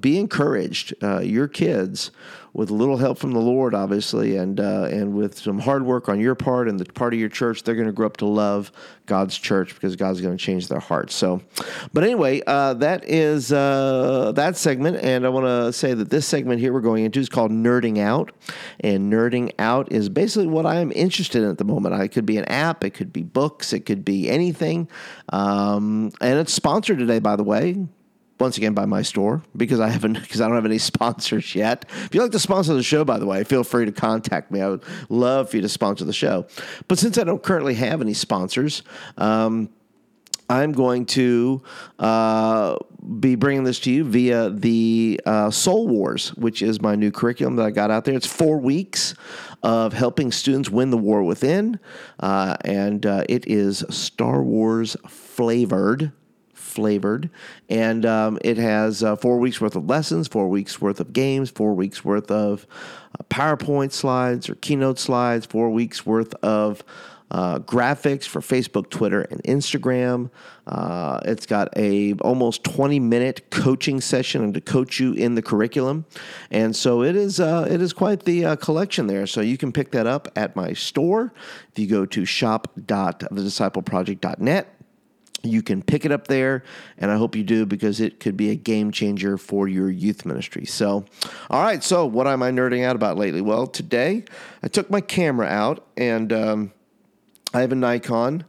be 0.00 0.18
encouraged. 0.18 0.94
your 1.22 1.46
kids 1.48 2.10
with 2.54 2.70
a 2.70 2.74
little 2.74 2.96
help 2.96 3.18
from 3.18 3.32
the 3.32 3.40
Lord, 3.40 3.74
obviously, 3.74 4.36
and 4.36 4.60
uh, 4.60 4.84
and 4.84 5.12
with 5.12 5.36
some 5.36 5.58
hard 5.58 5.84
work 5.84 6.08
on 6.08 6.20
your 6.20 6.36
part 6.36 6.68
and 6.68 6.78
the 6.78 6.84
part 6.84 7.12
of 7.12 7.18
your 7.18 7.28
church, 7.28 7.64
they're 7.64 7.74
going 7.74 7.88
to 7.88 7.92
grow 7.92 8.06
up 8.06 8.16
to 8.18 8.26
love 8.26 8.70
God's 9.06 9.36
church 9.36 9.74
because 9.74 9.96
God's 9.96 10.20
going 10.20 10.36
to 10.36 10.42
change 10.42 10.68
their 10.68 10.78
hearts. 10.78 11.16
So, 11.16 11.42
but 11.92 12.04
anyway, 12.04 12.42
uh, 12.46 12.74
that 12.74 13.04
is 13.08 13.52
uh, 13.52 14.32
that 14.36 14.56
segment, 14.56 14.98
and 14.98 15.26
I 15.26 15.30
want 15.30 15.46
to 15.46 15.72
say 15.72 15.94
that 15.94 16.10
this 16.10 16.26
segment 16.26 16.60
here 16.60 16.72
we're 16.72 16.80
going 16.80 17.04
into 17.04 17.18
is 17.18 17.28
called 17.28 17.50
nerding 17.50 17.98
out, 17.98 18.30
and 18.80 19.12
nerding 19.12 19.52
out 19.58 19.90
is 19.90 20.08
basically 20.08 20.46
what 20.46 20.64
I 20.64 20.76
am 20.76 20.92
interested 20.92 21.42
in 21.42 21.50
at 21.50 21.58
the 21.58 21.64
moment. 21.64 22.00
It 22.00 22.08
could 22.10 22.26
be 22.26 22.38
an 22.38 22.44
app, 22.44 22.84
it 22.84 22.90
could 22.90 23.12
be 23.12 23.24
books, 23.24 23.72
it 23.72 23.80
could 23.80 24.04
be 24.04 24.30
anything, 24.30 24.88
um, 25.30 26.12
and 26.20 26.38
it's 26.38 26.52
sponsored 26.52 26.98
today, 26.98 27.18
by 27.18 27.34
the 27.34 27.44
way 27.44 27.88
once 28.40 28.56
again 28.56 28.74
by 28.74 28.84
my 28.84 29.02
store 29.02 29.42
because 29.56 29.80
I 29.80 29.88
haven't 29.88 30.14
because 30.20 30.40
I 30.40 30.46
don't 30.46 30.56
have 30.56 30.66
any 30.66 30.78
sponsors 30.94 31.54
yet. 31.54 31.84
If 31.88 32.14
you'd 32.14 32.22
like 32.22 32.32
to 32.32 32.38
sponsor 32.38 32.74
the 32.74 32.82
show, 32.82 33.04
by 33.04 33.18
the 33.18 33.26
way, 33.26 33.44
feel 33.44 33.64
free 33.64 33.86
to 33.86 33.92
contact 33.92 34.50
me. 34.50 34.60
I 34.60 34.68
would 34.68 34.84
love 35.08 35.50
for 35.50 35.56
you 35.56 35.62
to 35.62 35.68
sponsor 35.68 36.04
the 36.04 36.12
show. 36.12 36.46
But 36.88 36.98
since 36.98 37.18
I 37.18 37.24
don't 37.24 37.42
currently 37.42 37.74
have 37.74 38.00
any 38.00 38.14
sponsors, 38.14 38.82
um, 39.16 39.70
I'm 40.48 40.72
going 40.72 41.06
to 41.06 41.62
uh, 41.98 42.76
be 43.18 43.34
bringing 43.34 43.64
this 43.64 43.80
to 43.80 43.90
you 43.90 44.04
via 44.04 44.50
the 44.50 45.20
uh, 45.24 45.50
Soul 45.50 45.88
Wars, 45.88 46.34
which 46.34 46.60
is 46.60 46.82
my 46.82 46.94
new 46.94 47.10
curriculum 47.10 47.56
that 47.56 47.64
I 47.64 47.70
got 47.70 47.90
out 47.90 48.04
there. 48.04 48.14
It's 48.14 48.26
four 48.26 48.58
weeks 48.58 49.14
of 49.62 49.94
helping 49.94 50.30
students 50.30 50.68
win 50.68 50.90
the 50.90 50.98
war 50.98 51.22
within, 51.22 51.80
uh, 52.20 52.56
and 52.62 53.06
uh, 53.06 53.24
it 53.28 53.46
is 53.48 53.84
Star 53.88 54.42
Wars 54.42 54.96
flavored 55.08 56.12
flavored, 56.74 57.30
and 57.68 58.04
um, 58.04 58.38
it 58.42 58.56
has 58.56 59.02
uh, 59.02 59.14
four 59.14 59.38
weeks 59.38 59.60
worth 59.60 59.76
of 59.76 59.88
lessons, 59.88 60.26
four 60.26 60.48
weeks 60.48 60.80
worth 60.80 60.98
of 60.98 61.12
games, 61.12 61.50
four 61.50 61.72
weeks 61.72 62.04
worth 62.04 62.30
of 62.30 62.66
uh, 63.18 63.22
PowerPoint 63.30 63.92
slides 63.92 64.50
or 64.50 64.56
keynote 64.56 64.98
slides, 64.98 65.46
four 65.46 65.70
weeks 65.70 66.04
worth 66.04 66.34
of 66.42 66.82
uh, 67.30 67.58
graphics 67.60 68.24
for 68.24 68.40
Facebook, 68.40 68.90
Twitter, 68.90 69.22
and 69.22 69.42
Instagram. 69.44 70.28
Uh, 70.66 71.20
it's 71.24 71.46
got 71.46 71.68
a 71.76 72.12
almost 72.14 72.64
20 72.64 72.98
minute 73.00 73.50
coaching 73.50 74.00
session 74.00 74.42
and 74.42 74.54
to 74.54 74.60
coach 74.60 74.98
you 75.00 75.14
in 75.14 75.34
the 75.34 75.42
curriculum, 75.42 76.04
and 76.50 76.76
so 76.76 77.02
it 77.02 77.16
is 77.16 77.40
uh, 77.40 77.66
it 77.68 77.80
is 77.80 77.92
quite 77.92 78.24
the 78.24 78.44
uh, 78.44 78.56
collection 78.56 79.06
there. 79.06 79.26
So 79.26 79.40
you 79.40 79.56
can 79.56 79.72
pick 79.72 79.90
that 79.92 80.06
up 80.06 80.28
at 80.36 80.54
my 80.56 80.72
store 80.72 81.32
if 81.72 81.78
you 81.78 81.86
go 81.86 82.06
to 82.06 82.24
shop.thediscipleproject.net 82.24 84.73
you 85.44 85.62
can 85.62 85.82
pick 85.82 86.04
it 86.04 86.12
up 86.12 86.26
there, 86.26 86.64
and 86.98 87.10
I 87.10 87.16
hope 87.16 87.36
you 87.36 87.44
do 87.44 87.66
because 87.66 88.00
it 88.00 88.20
could 88.20 88.36
be 88.36 88.50
a 88.50 88.54
game 88.54 88.90
changer 88.90 89.36
for 89.36 89.68
your 89.68 89.90
youth 89.90 90.24
ministry. 90.24 90.64
So, 90.64 91.04
all 91.50 91.62
right, 91.62 91.82
so 91.82 92.06
what 92.06 92.26
am 92.26 92.42
I 92.42 92.50
nerding 92.50 92.84
out 92.84 92.96
about 92.96 93.16
lately? 93.16 93.40
Well, 93.40 93.66
today 93.66 94.24
I 94.62 94.68
took 94.68 94.90
my 94.90 95.00
camera 95.00 95.46
out, 95.46 95.86
and 95.96 96.32
um, 96.32 96.72
I 97.52 97.60
have 97.60 97.72
a 97.72 97.76
Nikon 97.76 98.44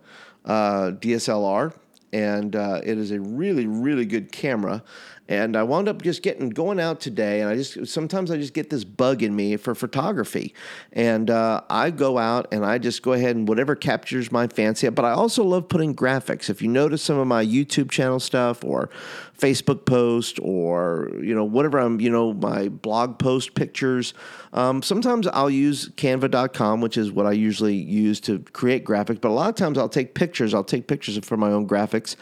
uh, 0.46 0.92
DSLR, 1.00 1.74
and 2.14 2.56
uh, 2.56 2.82
it 2.84 2.98
is 2.98 3.12
a 3.12 3.20
really, 3.20 3.68
really 3.68 4.06
good 4.06 4.32
camera. 4.32 4.84
And 5.27 5.58
I 5.58 5.63
wound 5.63 5.88
up 5.88 6.03
just 6.03 6.22
getting 6.22 6.50
going 6.50 6.79
out 6.79 7.00
today, 7.00 7.41
and 7.41 7.50
I 7.50 7.55
just 7.55 7.88
sometimes 7.88 8.29
I 8.29 8.38
just 8.38 8.53
get 8.53 8.70
this 8.70 8.84
bug 8.84 9.24
in 9.24 9.36
me 9.36 9.58
for 9.58 9.74
photography, 9.74 10.53
and 10.94 11.32
uh, 11.32 11.62
I 11.67 11.89
go 11.89 12.20
out 12.20 12.48
and 12.51 12.63
I 12.63 12.77
just 12.77 13.01
go 13.01 13.13
ahead 13.13 13.36
and 13.36 13.48
whatever 13.48 13.75
captures 13.75 14.32
my 14.32 14.48
fancy. 14.48 14.88
But 14.90 15.03
I 15.03 15.11
also 15.11 15.44
love 15.44 15.68
putting 15.68 15.96
graphics. 15.96 16.50
If 16.50 16.61
you 16.61 16.68
notice 16.68 17.01
some 17.01 17.18
of 17.18 17.25
my 17.25 17.44
YouTube 17.44 17.90
channel 17.90 18.20
stuff 18.20 18.64
or 18.64 18.90
Facebook 19.38 19.85
post 19.85 20.40
or 20.42 21.09
you 21.22 21.33
know 21.35 21.44
whatever 21.44 21.79
I'm 21.79 22.00
you 22.00 22.09
know 22.09 22.33
my 22.33 22.70
blog 22.70 23.18
post 23.18 23.55
pictures. 23.55 24.14
Um, 24.53 24.81
sometimes 24.81 25.27
I'll 25.27 25.50
use 25.50 25.90
Canva.com, 25.90 26.79
which 26.79 26.98
is 26.98 27.11
what 27.11 27.25
I 27.25 27.33
usually 27.33 27.75
use 27.75 28.22
to 28.22 28.40
create 28.53 28.85
graphics. 28.85 29.20
But 29.20 29.29
a 29.29 29.33
lot 29.33 29.50
of 29.50 29.55
times 29.55 29.77
I'll 29.77 29.90
take 29.90 30.14
pictures. 30.14 30.53
I'll 30.53 30.64
take 30.64 30.88
pictures 30.88 31.18
for 31.25 31.35
my 31.35 31.51
own 31.51 31.68
graphics, 31.68 32.16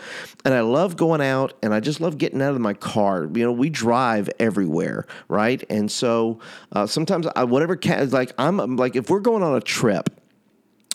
and 0.46 0.54
I 0.54 0.62
love 0.62 0.96
going 0.96 1.22
out 1.22 1.54
and 1.62 1.74
I 1.74 1.80
just 1.80 2.02
love 2.02 2.18
getting 2.18 2.42
out 2.42 2.56
of 2.56 2.62
my 2.62 2.74
car. 2.74 2.93
You 2.96 3.44
know, 3.44 3.52
we 3.52 3.70
drive 3.70 4.30
everywhere, 4.40 5.06
right? 5.28 5.64
And 5.70 5.92
so 5.92 6.40
uh, 6.72 6.88
sometimes 6.88 7.28
I, 7.36 7.44
whatever 7.44 7.76
ca- 7.76 8.08
like 8.10 8.34
I'm 8.38 8.76
like 8.78 8.96
if 8.96 9.10
we're 9.10 9.20
going 9.20 9.44
on 9.44 9.56
a 9.56 9.62
trip, 9.62 10.10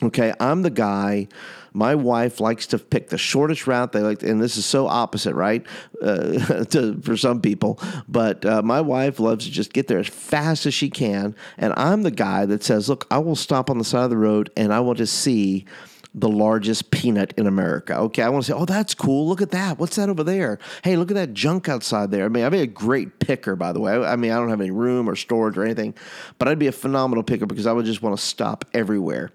okay, 0.03 0.33
I'm 0.41 0.63
the 0.63 0.71
guy 0.71 1.29
my 1.73 1.95
wife 1.95 2.41
likes 2.41 2.67
to 2.69 2.79
pick 2.79 3.09
the 3.09 3.19
shortest 3.19 3.67
route. 3.67 3.93
They 3.93 4.01
like, 4.01 4.23
and 4.23 4.41
this 4.43 4.57
is 4.57 4.67
so 4.67 4.87
opposite, 4.89 5.35
right, 5.35 5.65
uh, 6.03 6.65
to, 6.71 7.01
for 7.03 7.17
some 7.17 7.41
people. 7.41 7.79
But 8.09 8.45
uh, 8.45 8.63
my 8.63 8.81
wife 8.81 9.21
loves 9.21 9.45
to 9.45 9.51
just 9.51 9.73
get 9.73 9.87
there 9.87 9.99
as 9.99 10.09
fast 10.09 10.67
as 10.67 10.75
she 10.75 10.91
can, 10.91 11.35
and 11.57 11.73
I'm 11.77 12.03
the 12.03 12.11
guy 12.11 12.47
that 12.47 12.65
says, 12.65 12.89
"Look, 12.89 13.07
I 13.11 13.19
will 13.19 13.37
stop 13.37 13.71
on 13.71 13.79
the 13.79 13.85
side 13.85 14.05
of 14.05 14.11
the 14.11 14.17
road, 14.17 14.51
and 14.57 14.73
I 14.73 14.81
want 14.81 14.99
to 14.99 15.07
see." 15.07 15.67
The 16.15 16.29
largest 16.29 16.91
peanut 16.91 17.35
in 17.37 17.47
America. 17.47 17.97
Okay, 17.97 18.23
I 18.23 18.29
want 18.29 18.45
to 18.45 18.53
say, 18.53 18.59
oh, 18.59 18.65
that's 18.65 18.95
cool. 18.95 19.29
Look 19.29 19.41
at 19.41 19.51
that. 19.51 19.79
What's 19.79 19.97
that 19.97 20.09
over 20.09 20.25
there? 20.25 20.59
Hey, 20.83 20.97
look 20.97 21.11
at 21.11 21.15
that 21.15 21.35
junk 21.35 21.69
outside 21.69 22.11
there. 22.11 22.25
I 22.25 22.29
mean, 22.29 22.45
I'd 22.45 22.53
be 22.53 22.61
a 22.61 22.67
great 22.67 23.19
picker, 23.19 23.57
by 23.57 23.73
the 23.73 23.81
way. 23.81 23.93
I, 23.93 24.17
mean, 24.17 24.33
I 24.33 24.37
don't 24.37 24.49
have 24.49 24.61
any 24.61 24.71
room 24.71 25.09
or 25.09 25.17
storage 25.17 25.57
or 25.57 25.65
anything, 25.65 25.95
but 26.39 26.49
I'd 26.49 26.59
be 26.59 26.67
a 26.67 26.73
phenomenal 26.73 27.23
picker 27.23 27.47
because 27.47 27.67
I 27.67 27.73
would 27.73 27.87
just 27.87 28.03
want 28.03 28.19
to 28.19 28.23
stop 28.23 28.65
everywhere. 28.75 29.31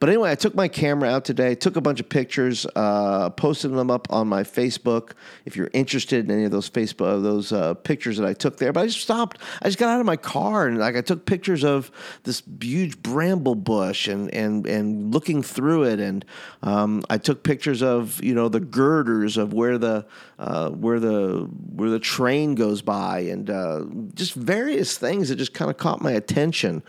But 0.00 0.10
anyway, 0.10 0.30
I 0.30 0.34
took 0.34 0.54
my 0.54 0.68
camera 0.68 1.08
out 1.08 1.24
today, 1.24 1.54
took 1.54 1.76
a 1.76 1.80
bunch 1.80 2.00
of 2.00 2.08
pictures, 2.08 2.66
uh, 2.76 3.30
posted 3.30 3.72
them 3.72 3.90
up 3.90 4.06
on 4.10 4.28
my 4.28 4.42
Facebook. 4.42 5.12
If 5.44 5.56
you're 5.56 5.70
interested 5.72 6.24
in 6.24 6.30
any 6.30 6.44
of 6.44 6.50
those 6.50 6.70
Facebook 6.70 7.18
those 7.22 7.52
uh, 7.52 7.74
pictures 7.74 8.18
that 8.18 8.26
I 8.26 8.32
took 8.32 8.58
there, 8.58 8.72
but 8.72 8.80
I 8.80 8.86
just 8.86 9.00
stopped. 9.00 9.38
I 9.62 9.68
just 9.68 9.78
got 9.78 9.88
out 9.88 10.00
of 10.00 10.06
my 10.06 10.16
car 10.16 10.66
and 10.66 10.78
like 10.78 10.96
I 10.96 11.00
took 11.00 11.26
pictures 11.26 11.64
of 11.64 11.90
this 12.24 12.42
huge 12.60 13.02
bramble 13.02 13.54
bush 13.54 14.08
and 14.08 14.32
and 14.34 14.66
and 14.66 15.12
looking 15.12 15.42
through 15.42 15.84
it 15.84 16.00
and 16.00 16.17
um, 16.62 17.02
I 17.10 17.18
took 17.18 17.42
pictures 17.42 17.82
of 17.82 18.22
you 18.22 18.34
know 18.34 18.48
the 18.48 18.60
girders 18.60 19.36
of 19.36 19.52
where 19.52 19.78
the 19.78 20.06
uh, 20.38 20.70
where 20.70 21.00
the 21.00 21.48
where 21.74 21.90
the 21.90 21.98
train 21.98 22.54
goes 22.54 22.82
by, 22.82 23.20
and 23.20 23.50
uh, 23.50 23.84
just 24.14 24.34
various 24.34 24.98
things 24.98 25.28
that 25.28 25.36
just 25.36 25.54
kind 25.54 25.70
of 25.70 25.76
caught 25.76 26.00
my 26.00 26.12
attention. 26.12 26.82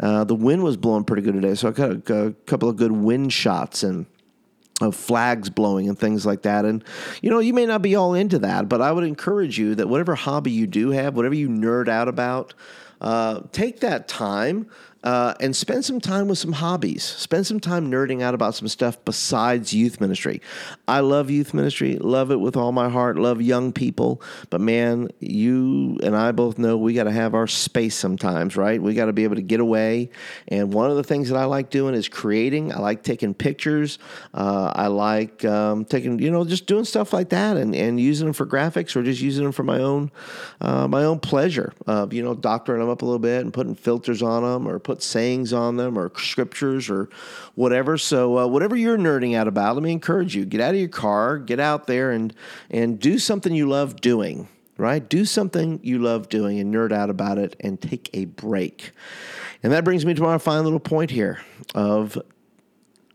Uh, 0.00 0.24
the 0.24 0.34
wind 0.34 0.62
was 0.62 0.76
blowing 0.76 1.04
pretty 1.04 1.22
good 1.22 1.34
today, 1.34 1.54
so 1.54 1.68
I 1.68 1.72
got 1.72 2.10
a, 2.10 2.26
a 2.26 2.32
couple 2.32 2.68
of 2.68 2.76
good 2.76 2.92
wind 2.92 3.32
shots 3.32 3.82
and 3.82 4.06
of 4.80 4.94
flags 4.94 5.48
blowing 5.48 5.88
and 5.88 5.98
things 5.98 6.26
like 6.26 6.42
that. 6.42 6.64
And, 6.64 6.84
you 7.22 7.30
know, 7.30 7.38
you 7.38 7.54
may 7.54 7.66
not 7.66 7.82
be 7.82 7.94
all 7.96 8.14
into 8.14 8.38
that, 8.40 8.68
but 8.68 8.82
I 8.82 8.92
would 8.92 9.04
encourage 9.04 9.58
you 9.58 9.74
that 9.76 9.88
whatever 9.88 10.14
hobby 10.14 10.50
you 10.50 10.66
do 10.66 10.90
have, 10.90 11.16
whatever 11.16 11.34
you 11.34 11.48
nerd 11.48 11.88
out 11.88 12.08
about, 12.08 12.54
uh, 13.00 13.40
take 13.52 13.80
that 13.80 14.08
time 14.08 14.68
uh, 15.04 15.34
and 15.40 15.54
spend 15.54 15.84
some 15.84 16.00
time 16.00 16.28
with 16.28 16.38
some 16.38 16.52
hobbies. 16.52 17.02
Spend 17.02 17.46
some 17.46 17.60
time 17.60 17.90
nerding 17.90 18.22
out 18.22 18.34
about 18.34 18.54
some 18.54 18.68
stuff 18.68 18.96
besides 19.04 19.72
youth 19.72 20.00
ministry. 20.00 20.40
I 20.88 21.00
love 21.00 21.30
youth 21.30 21.54
ministry, 21.54 21.96
love 21.96 22.30
it 22.30 22.40
with 22.40 22.56
all 22.56 22.72
my 22.72 22.88
heart, 22.88 23.16
love 23.16 23.40
young 23.40 23.72
people. 23.72 24.22
But 24.50 24.60
man, 24.60 25.08
you 25.20 25.98
and 26.02 26.16
I 26.16 26.32
both 26.32 26.58
know 26.58 26.76
we 26.76 26.94
got 26.94 27.04
to 27.04 27.12
have 27.12 27.34
our 27.34 27.46
space 27.46 27.94
sometimes, 27.94 28.56
right? 28.56 28.80
We 28.80 28.94
got 28.94 29.06
to 29.06 29.12
be 29.12 29.24
able 29.24 29.36
to 29.36 29.42
get 29.42 29.60
away. 29.60 30.10
And 30.48 30.72
one 30.72 30.90
of 30.90 30.96
the 30.96 31.04
things 31.04 31.28
that 31.28 31.36
I 31.36 31.44
like 31.44 31.70
doing 31.70 31.94
is 31.94 32.08
creating. 32.08 32.72
I 32.72 32.78
like 32.78 33.02
taking 33.02 33.34
pictures. 33.34 33.98
Uh, 34.34 34.72
I 34.74 34.88
like 34.88 35.44
um, 35.44 35.84
taking, 35.84 36.18
you 36.18 36.30
know, 36.30 36.44
just 36.44 36.66
doing 36.66 36.84
stuff 36.84 37.12
like 37.12 37.28
that 37.28 37.56
and, 37.56 37.74
and 37.74 38.00
using 38.00 38.26
them 38.26 38.34
for 38.34 38.46
graphics 38.46 38.96
or 38.96 39.02
just 39.02 39.20
using 39.20 39.44
them 39.44 39.52
for 39.52 39.62
my 39.62 39.78
own 39.78 40.10
uh, 40.60 40.88
my 40.88 41.04
own 41.04 41.20
pleasure. 41.20 41.72
Of, 41.86 42.12
you 42.12 42.22
know, 42.22 42.34
doctoring 42.34 42.80
them 42.80 42.88
up 42.88 43.02
a 43.02 43.04
little 43.04 43.18
bit 43.18 43.42
and 43.42 43.52
putting 43.52 43.74
filters 43.74 44.22
on 44.22 44.42
them 44.42 44.68
or 44.68 44.78
put 44.86 45.02
sayings 45.02 45.52
on 45.52 45.76
them 45.76 45.98
or 45.98 46.12
scriptures 46.16 46.88
or 46.88 47.10
whatever. 47.56 47.98
So 47.98 48.38
uh, 48.38 48.46
whatever 48.46 48.76
you're 48.76 48.96
nerding 48.96 49.36
out 49.36 49.48
about, 49.48 49.74
let 49.74 49.82
me 49.82 49.90
encourage 49.90 50.34
you: 50.36 50.46
get 50.46 50.60
out 50.60 50.74
of 50.74 50.80
your 50.80 50.88
car, 50.88 51.38
get 51.38 51.58
out 51.60 51.88
there, 51.88 52.12
and 52.12 52.32
and 52.70 52.98
do 52.98 53.18
something 53.18 53.52
you 53.52 53.68
love 53.68 54.00
doing. 54.00 54.48
Right? 54.78 55.06
Do 55.06 55.24
something 55.24 55.80
you 55.82 55.98
love 55.98 56.28
doing 56.28 56.60
and 56.60 56.72
nerd 56.72 56.92
out 56.92 57.10
about 57.10 57.38
it, 57.38 57.56
and 57.60 57.80
take 57.80 58.10
a 58.14 58.26
break. 58.26 58.92
And 59.62 59.72
that 59.72 59.84
brings 59.84 60.06
me 60.06 60.14
to 60.14 60.24
our 60.26 60.38
final 60.38 60.64
little 60.64 60.78
point 60.80 61.10
here 61.10 61.40
of 61.74 62.16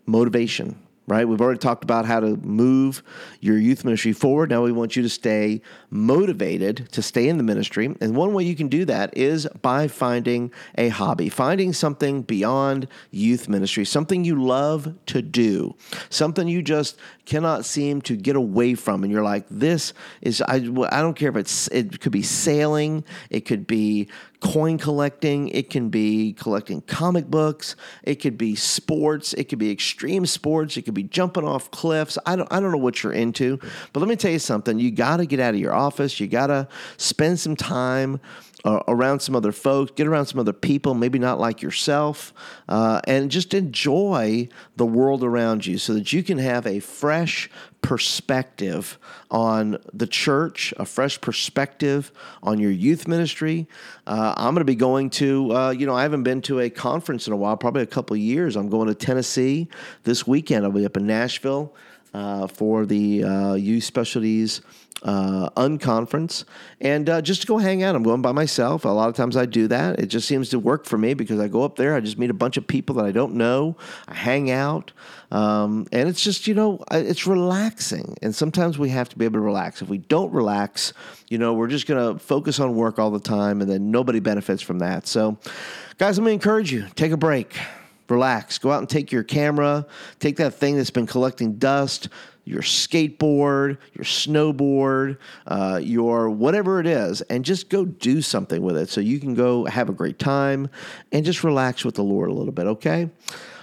motivation 0.05 0.75
right? 1.11 1.27
We've 1.27 1.41
already 1.41 1.59
talked 1.59 1.83
about 1.83 2.05
how 2.05 2.21
to 2.21 2.37
move 2.37 3.03
your 3.41 3.57
youth 3.57 3.83
ministry 3.83 4.13
forward. 4.13 4.49
Now 4.49 4.63
we 4.63 4.71
want 4.71 4.95
you 4.95 5.03
to 5.03 5.09
stay 5.09 5.61
motivated 5.89 6.87
to 6.93 7.01
stay 7.01 7.27
in 7.27 7.35
the 7.35 7.43
ministry. 7.43 7.93
And 7.99 8.15
one 8.15 8.33
way 8.33 8.45
you 8.45 8.55
can 8.55 8.69
do 8.69 8.85
that 8.85 9.17
is 9.17 9.45
by 9.61 9.89
finding 9.89 10.53
a 10.77 10.87
hobby, 10.87 11.27
finding 11.27 11.73
something 11.73 12.21
beyond 12.21 12.87
youth 13.11 13.49
ministry, 13.49 13.83
something 13.83 14.23
you 14.23 14.41
love 14.41 14.93
to 15.07 15.21
do, 15.21 15.75
something 16.09 16.47
you 16.47 16.61
just 16.61 16.97
cannot 17.31 17.63
seem 17.63 18.01
to 18.01 18.17
get 18.17 18.35
away 18.35 18.75
from. 18.75 19.05
And 19.05 19.11
you're 19.11 19.23
like, 19.23 19.45
this 19.49 19.93
is, 20.21 20.41
I, 20.41 20.55
I 20.55 21.01
don't 21.01 21.13
care 21.13 21.29
if 21.29 21.37
it's, 21.37 21.69
it 21.69 22.01
could 22.01 22.11
be 22.11 22.23
sailing, 22.23 23.05
it 23.29 23.45
could 23.45 23.65
be 23.65 24.09
coin 24.41 24.77
collecting, 24.77 25.47
it 25.47 25.69
can 25.69 25.87
be 25.87 26.33
collecting 26.33 26.81
comic 26.81 27.27
books, 27.27 27.77
it 28.03 28.15
could 28.15 28.37
be 28.37 28.55
sports, 28.55 29.31
it 29.33 29.45
could 29.45 29.59
be 29.59 29.71
extreme 29.71 30.25
sports, 30.25 30.75
it 30.75 30.81
could 30.81 30.93
be 30.93 31.03
jumping 31.03 31.45
off 31.45 31.71
cliffs. 31.71 32.17
I 32.25 32.35
don't 32.35 32.51
I 32.51 32.59
don't 32.59 32.73
know 32.73 32.77
what 32.77 33.01
you're 33.01 33.13
into, 33.13 33.59
but 33.93 34.01
let 34.01 34.09
me 34.09 34.17
tell 34.17 34.31
you 34.31 34.39
something. 34.39 34.77
You 34.77 34.91
got 34.91 35.17
to 35.17 35.25
get 35.25 35.39
out 35.39 35.53
of 35.53 35.59
your 35.59 35.73
office. 35.73 36.19
You 36.19 36.27
got 36.27 36.47
to 36.47 36.67
spend 36.97 37.39
some 37.39 37.55
time 37.55 38.19
uh, 38.63 38.81
around 38.87 39.19
some 39.19 39.35
other 39.35 39.51
folks, 39.51 39.91
get 39.95 40.07
around 40.07 40.25
some 40.25 40.39
other 40.39 40.53
people, 40.53 40.93
maybe 40.93 41.19
not 41.19 41.39
like 41.39 41.61
yourself, 41.61 42.33
uh, 42.69 43.01
and 43.07 43.31
just 43.31 43.53
enjoy 43.53 44.47
the 44.75 44.85
world 44.85 45.23
around 45.23 45.65
you 45.65 45.77
so 45.77 45.93
that 45.93 46.13
you 46.13 46.23
can 46.23 46.37
have 46.37 46.65
a 46.67 46.79
fresh 46.79 47.49
perspective 47.81 48.99
on 49.31 49.77
the 49.93 50.05
church, 50.05 50.73
a 50.77 50.85
fresh 50.85 51.19
perspective 51.19 52.11
on 52.43 52.59
your 52.59 52.71
youth 52.71 53.07
ministry. 53.07 53.67
Uh, 54.05 54.33
I'm 54.37 54.53
going 54.53 54.61
to 54.61 54.65
be 54.65 54.75
going 54.75 55.09
to, 55.11 55.51
uh, 55.55 55.69
you 55.71 55.85
know, 55.87 55.95
I 55.95 56.03
haven't 56.03 56.23
been 56.23 56.41
to 56.43 56.59
a 56.59 56.69
conference 56.69 57.27
in 57.27 57.33
a 57.33 57.37
while, 57.37 57.57
probably 57.57 57.81
a 57.81 57.87
couple 57.87 58.13
of 58.13 58.19
years. 58.19 58.55
I'm 58.55 58.69
going 58.69 58.87
to 58.87 58.95
Tennessee 58.95 59.67
this 60.03 60.27
weekend. 60.27 60.65
I'll 60.65 60.71
be 60.71 60.85
up 60.85 60.97
in 60.97 61.07
Nashville 61.07 61.73
uh, 62.13 62.47
for 62.47 62.85
the 62.85 63.23
uh, 63.23 63.53
youth 63.53 63.83
specialties 63.83 64.61
uh, 65.03 65.49
unconference 65.57 66.43
and 66.79 67.09
uh, 67.09 67.21
just 67.21 67.41
to 67.41 67.47
go 67.47 67.57
hang 67.57 67.81
out. 67.81 67.95
I'm 67.95 68.03
going 68.03 68.21
by 68.21 68.31
myself. 68.31 68.85
A 68.85 68.89
lot 68.89 69.09
of 69.09 69.15
times 69.15 69.35
I 69.35 69.45
do 69.45 69.67
that. 69.67 69.99
It 69.99 70.07
just 70.07 70.27
seems 70.27 70.49
to 70.49 70.59
work 70.59 70.85
for 70.85 70.97
me 70.97 71.13
because 71.13 71.39
I 71.39 71.47
go 71.47 71.63
up 71.63 71.75
there, 71.75 71.95
I 71.95 71.99
just 72.01 72.17
meet 72.17 72.29
a 72.29 72.35
bunch 72.35 72.57
of 72.57 72.67
people 72.67 72.95
that 72.95 73.05
I 73.05 73.11
don't 73.11 73.33
know, 73.33 73.77
I 74.07 74.13
hang 74.13 74.51
out, 74.51 74.91
um, 75.31 75.87
and 75.91 76.07
it's 76.07 76.23
just, 76.23 76.45
you 76.45 76.53
know, 76.53 76.83
it's 76.91 77.25
relaxing. 77.25 78.17
And 78.21 78.35
sometimes 78.35 78.77
we 78.77 78.89
have 78.89 79.09
to 79.09 79.17
be 79.17 79.25
able 79.25 79.39
to 79.39 79.41
relax. 79.41 79.81
If 79.81 79.89
we 79.89 79.97
don't 79.97 80.31
relax, 80.31 80.93
you 81.29 81.37
know, 81.37 81.53
we're 81.53 81.67
just 81.67 81.87
going 81.87 82.13
to 82.13 82.19
focus 82.19 82.59
on 82.59 82.75
work 82.75 82.99
all 82.99 83.11
the 83.11 83.19
time 83.19 83.61
and 83.61 83.69
then 83.69 83.89
nobody 83.91 84.19
benefits 84.19 84.61
from 84.61 84.79
that. 84.79 85.07
So, 85.07 85.37
guys, 85.97 86.19
let 86.19 86.25
me 86.25 86.33
encourage 86.33 86.71
you 86.71 86.87
take 86.95 87.11
a 87.11 87.17
break 87.17 87.57
relax. 88.11 88.57
Go 88.57 88.71
out 88.71 88.79
and 88.79 88.89
take 88.89 89.11
your 89.11 89.23
camera, 89.23 89.85
take 90.19 90.37
that 90.37 90.53
thing 90.53 90.77
that's 90.77 90.91
been 90.91 91.07
collecting 91.07 91.55
dust, 91.55 92.09
your 92.43 92.61
skateboard, 92.61 93.77
your 93.93 94.03
snowboard, 94.03 95.17
uh, 95.47 95.79
your 95.81 96.29
whatever 96.29 96.79
it 96.79 96.87
is, 96.87 97.21
and 97.23 97.45
just 97.45 97.69
go 97.69 97.85
do 97.85 98.21
something 98.21 98.61
with 98.61 98.77
it 98.77 98.89
so 98.89 98.99
you 98.99 99.19
can 99.19 99.33
go 99.33 99.65
have 99.65 99.89
a 99.89 99.93
great 99.93 100.19
time 100.19 100.69
and 101.11 101.23
just 101.23 101.43
relax 101.43 101.85
with 101.85 101.95
the 101.95 102.03
Lord 102.03 102.29
a 102.29 102.33
little 102.33 102.51
bit, 102.51 102.67
okay? 102.67 103.09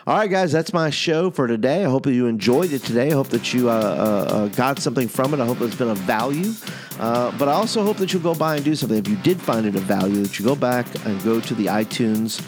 All 0.07 0.17
right, 0.17 0.31
guys, 0.31 0.51
that's 0.51 0.73
my 0.73 0.89
show 0.89 1.31
for 1.31 1.47
today. 1.47 1.85
I 1.85 1.91
hope 1.91 2.05
that 2.05 2.15
you 2.15 2.29
enjoyed 2.29 2.73
it 2.73 2.83
today. 2.83 3.09
I 3.09 3.13
hope 3.13 3.29
that 3.29 3.53
you 3.53 3.69
uh, 3.69 3.75
uh, 3.75 4.35
uh 4.35 4.49
got 4.49 4.79
something 4.79 5.07
from 5.07 5.35
it. 5.35 5.41
I 5.41 5.45
hope 5.45 5.61
it's 5.61 5.77
been 5.77 5.91
of 5.91 5.99
value. 5.99 6.55
Uh, 6.99 7.31
but 7.39 7.47
I 7.47 7.53
also 7.53 7.83
hope 7.83 7.99
that 7.99 8.15
you'll 8.15 8.23
go 8.23 8.35
by 8.35 8.57
and 8.57 8.65
do 8.65 8.75
something. 8.75 8.97
If 8.97 9.07
you 9.07 9.17
did 9.17 9.39
find 9.39 9.67
it 9.67 9.77
of 9.77 9.83
value, 9.83 10.23
that 10.23 10.39
you 10.39 10.47
go 10.47 10.57
back 10.57 10.87
and 11.05 11.23
go 11.25 11.41
to 11.41 11.55
the 11.55 11.67
iTunes 11.67 12.41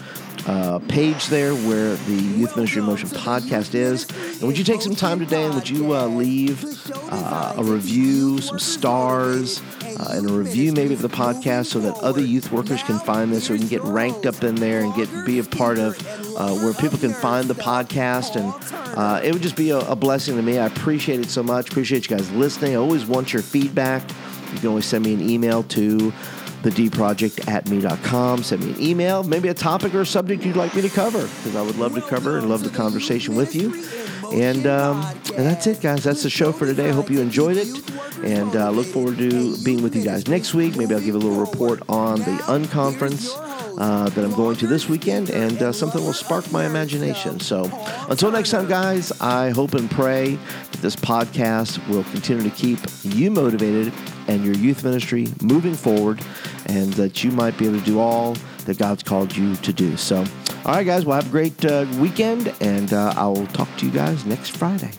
uh, 0.47 0.79
page 0.87 1.27
there 1.27 1.53
where 1.53 1.95
the 1.95 2.13
Youth 2.13 2.55
Ministry 2.55 2.81
Motion 2.81 3.09
podcast 3.09 3.75
is. 3.75 4.09
And 4.39 4.43
would 4.43 4.57
you 4.57 4.63
take 4.63 4.81
some 4.81 4.95
time 4.95 5.19
today 5.19 5.45
and 5.45 5.53
would 5.55 5.69
you 5.69 5.95
uh, 5.95 6.07
leave 6.07 6.65
uh, 7.11 7.55
a 7.57 7.63
review, 7.63 8.39
some 8.39 8.59
stars, 8.59 9.61
uh, 9.99 10.13
and 10.13 10.29
a 10.29 10.33
review 10.33 10.73
maybe 10.73 10.93
of 10.93 11.01
the 11.01 11.09
podcast 11.09 11.67
so 11.67 11.79
that 11.79 11.93
other 11.97 12.21
youth 12.21 12.51
workers 12.51 12.81
can 12.83 12.99
find 12.99 13.31
this 13.31 13.45
so 13.45 13.53
we 13.53 13.59
can 13.59 13.67
get 13.67 13.83
ranked 13.83 14.25
up 14.25 14.43
in 14.43 14.55
there 14.55 14.83
and 14.83 14.93
get 14.95 15.09
be 15.25 15.39
a 15.39 15.43
part 15.43 15.77
of 15.77 15.97
uh, 16.37 16.53
where 16.55 16.73
people 16.73 16.97
can 16.97 17.13
find 17.13 17.47
the 17.47 17.55
podcast. 17.55 18.35
And 18.35 18.97
uh, 18.97 19.21
it 19.23 19.33
would 19.33 19.43
just 19.43 19.55
be 19.55 19.69
a, 19.69 19.79
a 19.79 19.95
blessing 19.95 20.35
to 20.37 20.41
me. 20.41 20.57
I 20.57 20.65
appreciate 20.65 21.19
it 21.19 21.29
so 21.29 21.43
much. 21.43 21.69
Appreciate 21.69 22.09
you 22.09 22.17
guys 22.17 22.31
listening. 22.31 22.73
I 22.73 22.75
always 22.75 23.05
want 23.05 23.33
your 23.33 23.41
feedback. 23.43 24.09
You 24.53 24.59
can 24.59 24.69
always 24.69 24.85
send 24.85 25.05
me 25.05 25.13
an 25.13 25.21
email 25.21 25.63
to 25.63 26.11
the 26.63 26.71
D 26.71 26.89
Project 26.89 27.47
at 27.47 27.69
me.com. 27.69 28.43
Send 28.43 28.63
me 28.63 28.71
an 28.71 28.81
email, 28.81 29.23
maybe 29.23 29.49
a 29.49 29.53
topic 29.53 29.93
or 29.93 30.01
a 30.01 30.05
subject 30.05 30.45
you'd 30.45 30.55
like 30.55 30.75
me 30.75 30.81
to 30.81 30.89
cover, 30.89 31.21
because 31.21 31.55
I 31.55 31.61
would 31.61 31.77
love 31.77 31.95
to 31.95 32.01
cover 32.01 32.37
and 32.37 32.49
love 32.49 32.63
the 32.63 32.69
conversation 32.69 33.35
with 33.35 33.55
you. 33.55 33.73
And 34.31 34.65
um, 34.65 35.01
and 35.35 35.45
that's 35.45 35.67
it, 35.67 35.81
guys. 35.81 36.03
That's 36.03 36.23
the 36.23 36.29
show 36.29 36.51
for 36.51 36.65
today. 36.65 36.89
I 36.89 36.93
hope 36.93 37.09
you 37.09 37.19
enjoyed 37.19 37.57
it, 37.57 37.67
and 38.23 38.55
uh, 38.55 38.69
look 38.69 38.87
forward 38.87 39.17
to 39.17 39.57
being 39.63 39.83
with 39.83 39.95
you 39.95 40.03
guys 40.03 40.27
next 40.27 40.53
week. 40.53 40.77
Maybe 40.77 40.93
I'll 40.95 41.01
give 41.01 41.15
a 41.15 41.17
little 41.17 41.39
report 41.39 41.81
on 41.89 42.19
the 42.19 42.37
unconference. 42.47 43.50
Uh, 43.77 44.09
that 44.09 44.23
I'm 44.23 44.33
going 44.33 44.55
to 44.57 44.67
this 44.67 44.89
weekend, 44.89 45.29
and 45.29 45.61
uh, 45.61 45.71
something 45.71 46.03
will 46.03 46.13
spark 46.13 46.51
my 46.51 46.65
imagination. 46.65 47.39
So, 47.39 47.69
until 48.09 48.29
next 48.29 48.51
time, 48.51 48.67
guys, 48.67 49.11
I 49.21 49.49
hope 49.49 49.73
and 49.73 49.89
pray 49.89 50.35
that 50.35 50.81
this 50.81 50.95
podcast 50.95 51.85
will 51.87 52.03
continue 52.05 52.43
to 52.43 52.55
keep 52.55 52.79
you 53.03 53.31
motivated 53.31 53.93
and 54.27 54.43
your 54.43 54.55
youth 54.55 54.83
ministry 54.83 55.27
moving 55.41 55.73
forward 55.73 56.21
and 56.67 56.93
that 56.93 57.23
you 57.23 57.31
might 57.31 57.57
be 57.57 57.65
able 57.65 57.79
to 57.79 57.85
do 57.85 57.99
all 57.99 58.35
that 58.65 58.77
God's 58.77 59.03
called 59.03 59.35
you 59.35 59.55
to 59.55 59.73
do. 59.73 59.97
So, 59.97 60.23
all 60.65 60.75
right, 60.75 60.85
guys, 60.85 61.05
well, 61.05 61.15
have 61.15 61.27
a 61.27 61.31
great 61.31 61.65
uh, 61.65 61.85
weekend, 61.97 62.53
and 62.61 62.93
uh, 62.93 63.13
I 63.15 63.25
will 63.25 63.47
talk 63.47 63.69
to 63.77 63.85
you 63.85 63.91
guys 63.91 64.25
next 64.25 64.55
Friday. 64.57 64.91